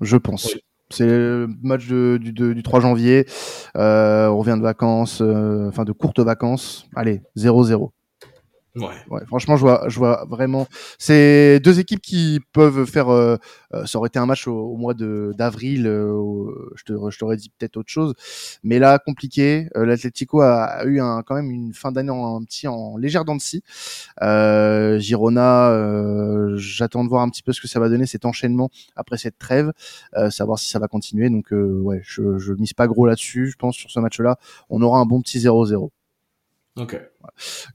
je 0.00 0.16
pense. 0.16 0.54
C'est 0.90 1.06
le 1.06 1.48
match 1.62 1.88
de, 1.88 2.18
du, 2.20 2.32
du, 2.32 2.62
3 2.62 2.80
janvier. 2.80 3.26
Euh, 3.76 4.28
on 4.28 4.38
revient 4.38 4.56
de 4.56 4.62
vacances, 4.62 5.20
euh, 5.20 5.68
enfin 5.68 5.84
de 5.84 5.92
courtes 5.92 6.20
vacances. 6.20 6.86
Allez, 6.94 7.22
0-0. 7.36 7.90
Franchement, 9.26 9.56
je 9.56 9.62
vois, 9.62 9.84
je 9.88 9.98
vois 9.98 10.24
vraiment. 10.28 10.66
C'est 10.98 11.60
deux 11.60 11.80
équipes 11.80 12.00
qui 12.00 12.40
peuvent 12.52 12.86
faire. 12.86 13.08
Euh, 13.08 13.36
euh, 13.74 13.86
ça 13.86 13.98
aurait 13.98 14.08
été 14.08 14.18
un 14.18 14.26
match 14.26 14.46
au, 14.46 14.76
mois 14.76 14.94
d'avril. 14.94 15.86
Euh, 15.86 16.72
je 16.76 16.84
te, 16.84 17.10
je 17.10 17.18
t'aurais 17.18 17.36
dit 17.36 17.50
peut-être 17.58 17.76
autre 17.76 17.90
chose, 17.90 18.14
mais 18.62 18.78
là 18.78 18.98
compliqué. 18.98 19.68
Euh, 19.76 19.84
L'Atlético 19.84 20.40
a, 20.40 20.84
eu 20.86 21.00
quand 21.26 21.34
même 21.34 21.50
une 21.50 21.72
fin 21.74 21.92
d'année 21.92 22.10
en 22.10 22.36
un 22.36 22.44
petit 22.44 22.68
en 22.68 22.96
légère 22.96 23.24
dents 23.24 23.36
de 23.36 23.40
scie. 23.40 23.62
Girona, 24.20 26.56
j'attends 26.56 27.04
de 27.04 27.08
voir 27.08 27.22
un 27.22 27.30
petit 27.30 27.42
peu 27.42 27.52
ce 27.52 27.60
que 27.60 27.68
ça 27.68 27.80
va 27.80 27.88
donner 27.88 28.06
cet 28.06 28.24
enchaînement 28.24 28.70
après 28.96 29.18
cette 29.18 29.38
trêve, 29.38 29.72
savoir 30.30 30.58
si 30.58 30.70
ça 30.70 30.78
va 30.78 30.88
continuer. 30.88 31.30
Donc 31.30 31.48
ouais, 31.50 32.00
je, 32.04 32.38
je 32.38 32.52
mise 32.54 32.72
pas 32.72 32.86
gros 32.86 33.06
là-dessus. 33.06 33.50
Je 33.50 33.56
pense 33.56 33.76
sur 33.76 33.90
ce 33.90 34.00
match-là, 34.00 34.38
on 34.70 34.82
aura 34.82 34.98
un 34.98 35.06
bon 35.06 35.20
petit 35.20 35.38
0-0. 35.38 35.90
Ok. 36.76 37.00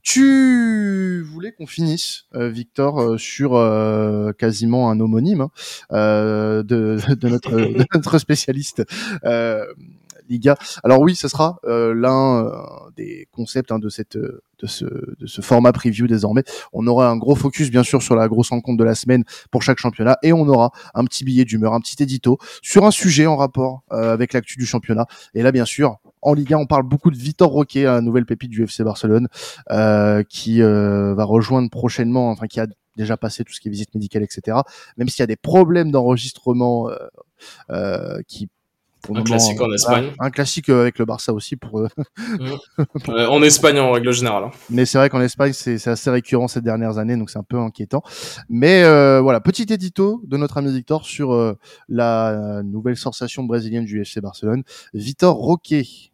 Tu 0.04 1.22
voulais 1.22 1.50
qu'on 1.50 1.66
finisse, 1.66 2.26
euh, 2.36 2.48
Victor, 2.48 3.00
euh, 3.00 3.18
sur 3.18 3.56
euh, 3.56 4.32
quasiment 4.32 4.90
un 4.90 5.00
homonyme 5.00 5.40
hein, 5.40 5.50
de, 5.90 6.62
de, 7.14 7.28
notre, 7.28 7.50
de, 7.50 7.84
notre, 7.94 8.18
spécialiste 8.18 8.84
Liga. 10.28 10.56
Alors 10.84 11.00
oui, 11.00 11.16
ce 11.16 11.26
sera 11.26 11.58
l'un 11.64 12.48
des 12.96 13.26
concepts 13.32 13.72
hein, 13.72 13.80
de 13.80 13.88
cette 13.88 14.16
de 14.16 14.66
ce, 14.68 14.84
de 14.84 15.26
ce 15.26 15.40
format 15.40 15.72
preview 15.72 16.06
désormais. 16.06 16.44
On 16.72 16.86
aura 16.86 17.08
un 17.10 17.16
gros 17.16 17.34
focus 17.34 17.70
bien 17.70 17.82
sûr 17.82 18.00
sur 18.02 18.14
la 18.14 18.28
grosse 18.28 18.50
rencontre 18.50 18.78
de 18.78 18.84
la 18.84 18.94
semaine 18.94 19.24
pour 19.50 19.64
chaque 19.64 19.78
championnat 19.78 20.18
et 20.22 20.32
on 20.32 20.46
aura 20.46 20.70
un 20.94 21.04
petit 21.04 21.24
billet 21.24 21.44
d'humeur, 21.44 21.74
un 21.74 21.80
petit 21.80 22.00
édito 22.00 22.38
sur 22.62 22.86
un 22.86 22.92
sujet 22.92 23.26
en 23.26 23.36
rapport 23.36 23.82
avec 23.90 24.32
l'actu 24.32 24.56
du 24.58 24.64
championnat. 24.64 25.06
Et 25.34 25.42
là 25.42 25.50
bien 25.50 25.64
sûr, 25.64 25.98
en 26.22 26.34
Ligue 26.34 26.54
1, 26.54 26.58
on 26.58 26.66
parle 26.66 26.84
beaucoup 26.84 27.10
de 27.10 27.16
Vitor 27.16 27.50
Roque, 27.50 27.76
un 27.76 28.00
nouvelle 28.00 28.26
pépite 28.26 28.50
du 28.50 28.62
FC 28.62 28.84
Barcelone, 28.84 29.28
euh, 29.70 30.22
qui 30.28 30.62
euh, 30.62 31.14
va 31.14 31.24
rejoindre 31.24 31.68
prochainement, 31.68 32.30
enfin 32.30 32.46
qui 32.46 32.60
a 32.60 32.66
déjà 32.96 33.16
passé 33.16 33.42
tout 33.44 33.52
ce 33.52 33.60
qui 33.60 33.68
est 33.68 33.70
visite 33.70 33.94
médicale, 33.94 34.22
etc. 34.22 34.58
Même 34.96 35.08
s'il 35.08 35.20
y 35.20 35.24
a 35.24 35.26
des 35.26 35.36
problèmes 35.36 35.90
d'enregistrement 35.90 36.90
euh, 37.70 38.20
qui 38.28 38.48
un 39.12 39.24
classique 39.24 39.60
en 39.60 39.72
Espagne. 39.72 40.12
Un 40.20 40.30
classique 40.30 40.68
avec 40.68 40.96
le 41.00 41.04
Barça 41.04 41.32
aussi 41.32 41.56
pour. 41.56 41.82
Mmh. 42.38 43.10
en 43.28 43.42
Espagne 43.42 43.78
en 43.78 43.90
règle 43.90 44.12
générale. 44.12 44.44
Hein. 44.44 44.50
Mais 44.70 44.86
c'est 44.86 44.96
vrai 44.96 45.08
qu'en 45.08 45.20
Espagne 45.20 45.52
c'est 45.52 45.88
assez 45.88 46.10
récurrent 46.10 46.46
ces 46.46 46.60
dernières 46.60 46.98
années, 46.98 47.16
donc 47.16 47.30
c'est 47.30 47.38
un 47.38 47.42
peu 47.42 47.58
inquiétant. 47.58 48.02
Mais 48.48 48.84
euh, 48.84 49.20
voilà, 49.20 49.40
petit 49.40 49.66
édito 49.72 50.22
de 50.24 50.36
notre 50.36 50.58
ami 50.58 50.72
Victor 50.72 51.04
sur 51.04 51.56
la 51.88 52.62
nouvelle 52.62 52.96
sensation 52.96 53.42
brésilienne 53.42 53.84
du 53.84 54.00
FC 54.00 54.20
Barcelone, 54.20 54.62
Vitor 54.94 55.34
Roque. 55.34 56.11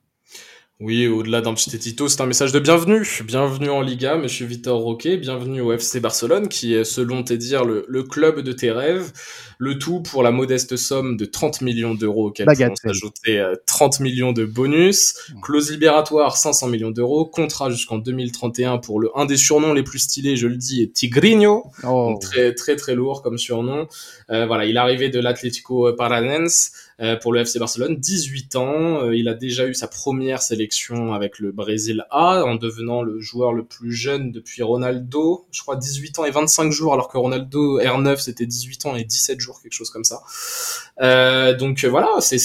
Oui, 0.80 1.08
au-delà 1.08 1.40
d'un 1.40 1.54
petit 1.54 1.74
édito, 1.74 2.06
c'est 2.06 2.20
un 2.20 2.26
message 2.26 2.52
de 2.52 2.60
bienvenue. 2.60 3.04
Bienvenue 3.24 3.68
en 3.68 3.80
Liga, 3.80 4.16
monsieur 4.16 4.46
Vitor 4.46 4.80
Roque. 4.80 5.08
Bienvenue 5.08 5.60
au 5.60 5.72
FC 5.72 5.98
Barcelone, 5.98 6.46
qui 6.46 6.72
est, 6.72 6.84
selon 6.84 7.24
tes 7.24 7.36
dires, 7.36 7.64
le, 7.64 7.84
le, 7.88 8.04
club 8.04 8.42
de 8.42 8.52
tes 8.52 8.70
rêves. 8.70 9.10
Le 9.58 9.76
tout 9.76 10.00
pour 10.02 10.22
la 10.22 10.30
modeste 10.30 10.76
somme 10.76 11.16
de 11.16 11.24
30 11.24 11.62
millions 11.62 11.94
d'euros 11.94 12.28
auxquels 12.28 12.46
vont 12.46 12.76
s'ajouter 12.76 13.44
30 13.66 13.98
millions 13.98 14.32
de 14.32 14.44
bonus. 14.44 15.16
Clause 15.42 15.72
libératoire, 15.72 16.36
500 16.36 16.68
millions 16.68 16.92
d'euros. 16.92 17.26
Contrat 17.26 17.70
jusqu'en 17.70 17.98
2031 17.98 18.78
pour 18.78 19.00
le, 19.00 19.10
un 19.16 19.26
des 19.26 19.36
surnoms 19.36 19.72
les 19.72 19.82
plus 19.82 19.98
stylés, 19.98 20.36
je 20.36 20.46
le 20.46 20.56
dis, 20.56 20.80
est 20.80 20.94
Tigrinho. 20.94 21.64
Oh. 21.82 22.16
très, 22.20 22.54
très, 22.54 22.76
très 22.76 22.94
lourd 22.94 23.22
comme 23.22 23.36
surnom. 23.36 23.88
Euh, 24.30 24.46
voilà, 24.46 24.64
il 24.64 24.76
est 24.76 24.78
arrivé 24.78 25.08
de 25.08 25.18
l'Atlético 25.18 25.92
Paranense. 25.94 26.70
Euh, 27.00 27.16
pour 27.16 27.32
le 27.32 27.40
FC 27.40 27.60
Barcelone, 27.60 27.96
18 27.96 28.56
ans, 28.56 29.04
euh, 29.04 29.16
il 29.16 29.28
a 29.28 29.34
déjà 29.34 29.66
eu 29.66 29.74
sa 29.74 29.86
première 29.86 30.42
sélection 30.42 30.67
avec 31.12 31.38
le 31.38 31.52
Brésil 31.52 32.04
A 32.10 32.42
en 32.44 32.54
devenant 32.54 33.02
le 33.02 33.20
joueur 33.20 33.52
le 33.52 33.64
plus 33.64 33.92
jeune 33.92 34.32
depuis 34.32 34.62
Ronaldo, 34.62 35.46
je 35.50 35.62
crois 35.62 35.76
18 35.76 36.18
ans 36.18 36.24
et 36.24 36.30
25 36.30 36.70
jours 36.72 36.92
alors 36.92 37.08
que 37.08 37.18
Ronaldo 37.18 37.80
R9 37.80 38.18
c'était 38.18 38.46
18 38.46 38.86
ans 38.86 38.96
et 38.96 39.04
17 39.04 39.40
jours 39.40 39.60
quelque 39.62 39.72
chose 39.72 39.90
comme 39.90 40.04
ça. 40.04 40.22
Euh, 41.00 41.56
donc 41.56 41.84
voilà, 41.84 42.08
c'est 42.20 42.38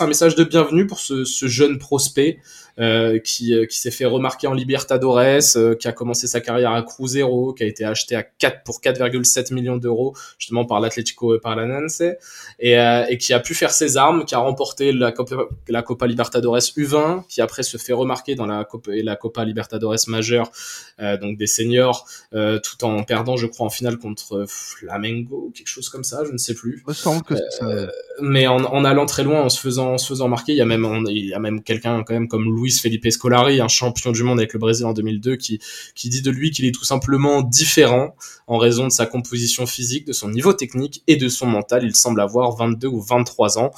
un 0.00 0.06
message 0.06 0.34
de 0.34 0.44
bienvenue 0.44 0.86
pour 0.86 1.00
ce 1.00 1.46
jeune 1.46 1.78
prospect. 1.78 2.38
Euh, 2.78 3.18
qui, 3.18 3.54
euh, 3.54 3.66
qui 3.66 3.78
s'est 3.78 3.90
fait 3.90 4.06
remarquer 4.06 4.46
en 4.46 4.54
Libertadores, 4.54 5.18
euh, 5.56 5.74
qui 5.74 5.88
a 5.88 5.92
commencé 5.92 6.26
sa 6.26 6.40
carrière 6.40 6.72
à 6.72 6.82
Cruzeiro, 6.82 7.52
qui 7.52 7.64
a 7.64 7.66
été 7.66 7.84
acheté 7.84 8.16
à 8.16 8.22
4 8.22 8.62
pour 8.64 8.80
4,7 8.80 9.52
millions 9.52 9.76
d'euros 9.76 10.16
justement 10.38 10.64
par 10.64 10.80
l'Atlético 10.80 11.38
Paranaense 11.38 12.00
et, 12.58 12.72
et 12.72 13.18
qui 13.18 13.34
a 13.34 13.40
pu 13.40 13.54
faire 13.54 13.72
ses 13.72 13.98
armes, 13.98 14.24
qui 14.24 14.34
a 14.34 14.38
remporté 14.38 14.92
la 14.92 15.12
Copa, 15.12 15.36
la 15.68 15.82
Copa 15.82 16.06
Libertadores 16.06 16.60
U20, 16.60 17.26
qui 17.28 17.42
après 17.42 17.62
se 17.62 17.76
fait 17.76 17.92
remarquer 17.92 18.36
dans 18.36 18.46
la 18.46 18.64
Copa, 18.64 18.92
la 18.94 19.16
Copa 19.16 19.44
Libertadores 19.44 19.96
majeure, 20.08 20.50
donc 21.20 21.36
des 21.36 21.46
seniors, 21.46 22.06
tout 22.30 22.84
en 22.84 23.02
perdant, 23.02 23.36
je 23.36 23.46
crois, 23.46 23.66
en 23.66 23.70
finale 23.70 23.98
contre 23.98 24.46
Flamengo, 24.48 25.52
quelque 25.54 25.68
chose 25.68 25.88
comme 25.88 26.04
ça, 26.04 26.24
je 26.24 26.32
ne 26.32 26.38
sais 26.38 26.54
plus. 26.54 26.82
Que 26.84 26.94
mais 28.20 28.46
en, 28.46 28.64
en, 28.64 28.84
allant 28.84 29.06
très 29.06 29.24
loin, 29.24 29.42
en 29.42 29.48
se 29.48 29.60
faisant, 29.60 29.94
en 29.94 29.98
se 29.98 30.06
faisant 30.06 30.28
marquer, 30.28 30.52
il 30.52 30.58
y 30.58 30.62
a 30.62 30.66
même, 30.66 30.86
il 31.08 31.26
y 31.26 31.34
a 31.34 31.38
même 31.38 31.62
quelqu'un 31.62 32.02
quand 32.04 32.14
même 32.14 32.28
comme 32.28 32.61
Luis 32.62 32.72
Felipe 32.72 33.10
Scolari, 33.10 33.60
un 33.60 33.68
champion 33.68 34.12
du 34.12 34.22
monde 34.22 34.38
avec 34.38 34.52
le 34.52 34.58
Brésil 34.58 34.86
en 34.86 34.92
2002, 34.92 35.36
qui, 35.36 35.60
qui 35.94 36.08
dit 36.08 36.22
de 36.22 36.30
lui 36.30 36.50
qu'il 36.50 36.64
est 36.64 36.72
tout 36.72 36.84
simplement 36.84 37.42
différent 37.42 38.14
en 38.46 38.58
raison 38.58 38.84
de 38.84 38.92
sa 38.92 39.06
composition 39.06 39.66
physique, 39.66 40.06
de 40.06 40.12
son 40.12 40.30
niveau 40.30 40.52
technique 40.52 41.02
et 41.06 41.16
de 41.16 41.28
son 41.28 41.46
mental. 41.46 41.84
Il 41.84 41.94
semble 41.94 42.20
avoir 42.20 42.56
22 42.56 42.88
ou 42.88 43.00
23 43.00 43.58
ans. 43.58 43.70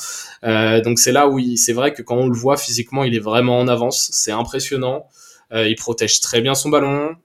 Euh, 0.45 0.81
donc 0.81 0.99
c'est 0.99 1.13
là 1.13 1.29
où 1.29 1.41
c'est 1.57 1.73
vrai 1.73 1.93
que 1.93 2.03
quand 2.03 2.17
on 2.17 2.29
le 2.29 2.37
voit 2.37 2.57
physiquement, 2.57 3.05
il 3.05 3.15
est 3.15 3.21
vraiment 3.21 3.59
en 3.59 3.69
avance. 3.69 4.11
C'est 4.13 4.33
impressionnant. 4.33 5.07
Euh, 5.53 5.69
il 5.69 5.77
protège 5.77 6.21
très 6.21 6.41
bien 6.41 6.55
son 6.55 6.69
ballon 6.69 7.17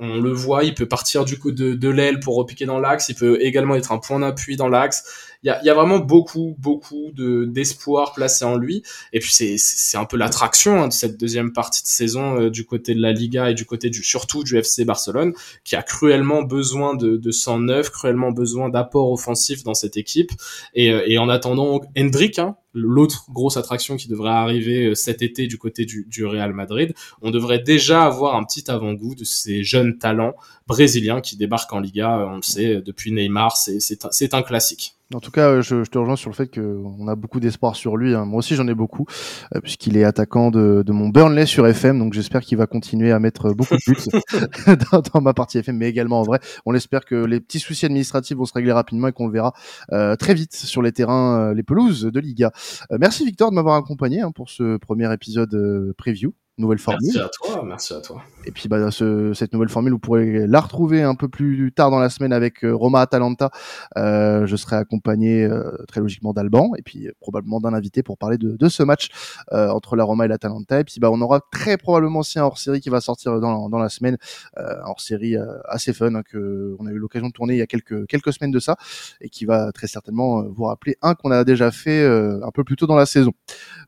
on 0.00 0.20
le 0.20 0.30
voit, 0.32 0.62
il 0.62 0.74
peut 0.74 0.86
partir 0.86 1.24
du 1.24 1.38
coup 1.38 1.50
de, 1.50 1.74
de 1.74 1.88
l'aile 1.88 2.20
pour 2.20 2.36
repiquer 2.36 2.66
dans 2.66 2.78
l'axe, 2.78 3.08
il 3.08 3.16
peut 3.16 3.38
également 3.42 3.74
être 3.74 3.90
un 3.90 3.98
point 3.98 4.20
d'appui 4.20 4.56
dans 4.56 4.68
l'axe 4.68 5.27
il 5.44 5.46
y 5.46 5.50
a, 5.50 5.64
y 5.64 5.70
a, 5.70 5.74
vraiment 5.74 6.00
beaucoup, 6.00 6.56
beaucoup 6.58 7.12
de 7.12 7.44
d'espoir 7.44 8.12
placé 8.12 8.44
en 8.44 8.56
lui. 8.56 8.82
Et 9.12 9.20
puis 9.20 9.32
c'est 9.32 9.54
c'est 9.56 9.96
un 9.96 10.04
peu 10.04 10.16
l'attraction 10.16 10.82
hein, 10.82 10.88
de 10.88 10.92
cette 10.92 11.18
deuxième 11.18 11.52
partie 11.52 11.82
de 11.82 11.88
saison 11.88 12.40
euh, 12.40 12.50
du 12.50 12.64
côté 12.64 12.94
de 12.94 13.00
la 13.00 13.12
Liga 13.12 13.50
et 13.50 13.54
du 13.54 13.64
côté 13.64 13.88
du 13.88 14.02
surtout 14.02 14.42
du 14.42 14.58
FC 14.58 14.84
Barcelone, 14.84 15.32
qui 15.62 15.76
a 15.76 15.82
cruellement 15.82 16.42
besoin 16.42 16.96
de 16.96 17.16
de 17.16 17.30
109, 17.30 17.90
cruellement 17.90 18.32
besoin 18.32 18.68
d'apport 18.68 19.12
offensif 19.12 19.62
dans 19.62 19.74
cette 19.74 19.96
équipe. 19.96 20.32
Et, 20.74 20.90
euh, 20.90 21.02
et 21.06 21.18
en 21.18 21.28
attendant 21.28 21.80
Hendrik, 21.96 22.40
hein, 22.40 22.56
l'autre 22.74 23.26
grosse 23.30 23.56
attraction 23.56 23.96
qui 23.96 24.08
devrait 24.08 24.30
arriver 24.30 24.86
euh, 24.86 24.94
cet 24.96 25.22
été 25.22 25.46
du 25.46 25.56
côté 25.56 25.84
du, 25.84 26.04
du 26.08 26.26
Real 26.26 26.52
Madrid, 26.52 26.94
on 27.22 27.30
devrait 27.30 27.60
déjà 27.60 28.04
avoir 28.04 28.34
un 28.34 28.42
petit 28.44 28.68
avant-goût 28.68 29.14
de 29.14 29.24
ces 29.24 29.62
jeunes 29.62 29.98
talents 29.98 30.34
brésiliens 30.66 31.20
qui 31.20 31.36
débarquent 31.36 31.72
en 31.72 31.80
Liga, 31.80 32.26
on 32.28 32.36
le 32.36 32.42
sait, 32.42 32.82
depuis 32.82 33.12
Neymar, 33.12 33.56
c'est 33.56 34.04
un, 34.04 34.38
un 34.38 34.42
classique. 34.42 34.97
En 35.14 35.20
tout 35.20 35.30
cas, 35.30 35.62
je, 35.62 35.84
je, 35.84 35.90
te 35.90 35.96
rejoins 35.96 36.16
sur 36.16 36.28
le 36.28 36.34
fait 36.34 36.52
qu'on 36.52 37.08
a 37.08 37.14
beaucoup 37.14 37.40
d'espoir 37.40 37.76
sur 37.76 37.96
lui. 37.96 38.14
Hein. 38.14 38.26
Moi 38.26 38.40
aussi, 38.40 38.54
j'en 38.56 38.68
ai 38.68 38.74
beaucoup, 38.74 39.06
euh, 39.54 39.60
puisqu'il 39.60 39.96
est 39.96 40.04
attaquant 40.04 40.50
de, 40.50 40.82
de, 40.84 40.92
mon 40.92 41.08
Burnley 41.08 41.46
sur 41.46 41.66
FM. 41.66 41.98
Donc, 41.98 42.12
j'espère 42.12 42.42
qu'il 42.42 42.58
va 42.58 42.66
continuer 42.66 43.10
à 43.10 43.18
mettre 43.18 43.54
beaucoup 43.54 43.74
de 43.74 43.80
buts 43.86 43.96
dans, 44.92 45.00
dans, 45.00 45.20
ma 45.22 45.32
partie 45.32 45.56
FM, 45.58 45.78
mais 45.78 45.88
également 45.88 46.20
en 46.20 46.24
vrai. 46.24 46.40
On 46.66 46.74
espère 46.74 47.04
que 47.04 47.14
les 47.24 47.40
petits 47.40 47.58
soucis 47.58 47.86
administratifs 47.86 48.36
vont 48.36 48.44
se 48.44 48.52
régler 48.52 48.72
rapidement 48.72 49.08
et 49.08 49.12
qu'on 49.12 49.26
le 49.26 49.32
verra 49.32 49.54
euh, 49.92 50.16
très 50.16 50.34
vite 50.34 50.54
sur 50.54 50.82
les 50.82 50.92
terrains, 50.92 51.40
euh, 51.40 51.54
les 51.54 51.62
pelouses 51.62 52.02
de 52.02 52.20
Liga. 52.20 52.52
Euh, 52.92 52.98
merci 53.00 53.24
Victor 53.24 53.50
de 53.50 53.54
m'avoir 53.54 53.76
accompagné 53.76 54.20
hein, 54.20 54.32
pour 54.32 54.50
ce 54.50 54.76
premier 54.76 55.12
épisode 55.12 55.94
preview 55.96 56.34
nouvelle 56.58 56.78
formule. 56.78 57.10
Merci 57.14 57.20
à 57.20 57.28
toi, 57.28 57.62
merci 57.64 57.94
à 57.94 58.00
toi. 58.00 58.22
Et 58.44 58.50
puis 58.50 58.68
bah, 58.68 58.90
ce, 58.90 59.32
cette 59.34 59.52
nouvelle 59.52 59.68
formule, 59.68 59.92
vous 59.92 59.98
pourrez 59.98 60.46
la 60.46 60.60
retrouver 60.60 61.02
un 61.02 61.14
peu 61.14 61.28
plus 61.28 61.72
tard 61.72 61.90
dans 61.90 61.98
la 61.98 62.08
semaine 62.08 62.32
avec 62.32 62.64
euh, 62.64 62.74
Roma 62.74 63.00
Atalanta. 63.00 63.50
Euh, 63.96 64.46
je 64.46 64.56
serai 64.56 64.76
accompagné 64.76 65.44
euh, 65.44 65.70
très 65.86 66.00
logiquement 66.00 66.32
d'Alban 66.32 66.72
et 66.76 66.82
puis 66.82 67.08
probablement 67.20 67.60
d'un 67.60 67.74
invité 67.74 68.02
pour 68.02 68.18
parler 68.18 68.38
de, 68.38 68.56
de 68.56 68.68
ce 68.68 68.82
match 68.82 69.08
euh, 69.52 69.68
entre 69.68 69.96
la 69.96 70.04
Roma 70.04 70.24
et 70.24 70.28
l'Atalanta. 70.28 70.80
Et 70.80 70.84
puis 70.84 70.98
bah, 71.00 71.10
on 71.10 71.20
aura 71.20 71.40
très 71.52 71.76
probablement 71.76 72.20
aussi 72.20 72.38
un 72.38 72.44
hors-série 72.44 72.80
qui 72.80 72.90
va 72.90 73.00
sortir 73.00 73.40
dans, 73.40 73.68
dans 73.68 73.78
la 73.78 73.88
semaine, 73.88 74.16
un 74.56 74.86
hors-série 74.86 75.36
assez 75.66 75.92
fun 75.92 76.14
hein, 76.14 76.22
que 76.22 76.76
on 76.78 76.86
a 76.86 76.90
eu 76.90 76.98
l'occasion 76.98 77.28
de 77.28 77.32
tourner 77.32 77.54
il 77.54 77.58
y 77.58 77.62
a 77.62 77.66
quelques 77.66 78.06
quelques 78.06 78.32
semaines 78.32 78.50
de 78.50 78.58
ça 78.58 78.76
et 79.20 79.28
qui 79.28 79.44
va 79.44 79.72
très 79.72 79.86
certainement 79.86 80.42
vous 80.42 80.64
rappeler 80.64 80.96
un 81.02 81.14
qu'on 81.14 81.30
a 81.30 81.44
déjà 81.44 81.70
fait 81.70 82.04
un 82.04 82.50
peu 82.52 82.64
plus 82.64 82.76
tôt 82.76 82.86
dans 82.86 82.96
la 82.96 83.06
saison. 83.06 83.32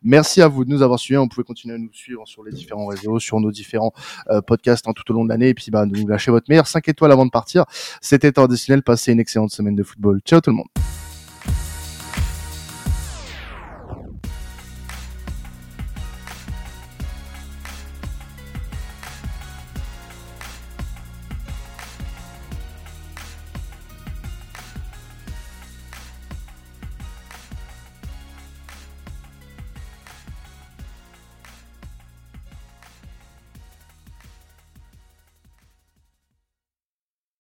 Merci 0.03 0.41
à 0.41 0.49
vous 0.49 0.65
de 0.65 0.71
nous 0.71 0.83
avoir 0.83 0.99
suivis. 0.99 1.19
On 1.19 1.29
pouvait 1.29 1.45
continuer 1.45 1.75
à 1.75 1.79
nous 1.79 1.93
suivre 1.93 2.27
sur 2.27 2.43
les 2.43 2.53
différents 2.53 2.87
réseaux, 2.87 3.19
sur 3.19 3.41
nos 3.41 3.51
différents 3.51 3.93
euh, 4.31 4.41
podcasts 4.41 4.89
hein, 4.89 4.93
tout 4.95 5.11
au 5.11 5.15
long 5.15 5.25
de 5.25 5.29
l'année. 5.29 5.51
Et 5.51 5.55
puis, 5.55 5.71
bah, 5.71 5.87
nous 5.87 6.07
lâcher 6.07 6.31
votre 6.31 6.47
meilleur 6.49 6.67
5 6.67 6.89
étoiles 6.89 7.13
avant 7.13 7.27
de 7.27 7.31
partir. 7.31 7.65
C'était 8.01 8.33
traditionnel. 8.33 8.83
Passez 8.83 9.13
une 9.13 9.21
excellente 9.21 9.51
semaine 9.51 9.77
de 9.77 9.83
football. 9.83 10.21
Ciao 10.25 10.41
tout 10.41 10.51
le 10.51 10.57
monde. 10.57 11.00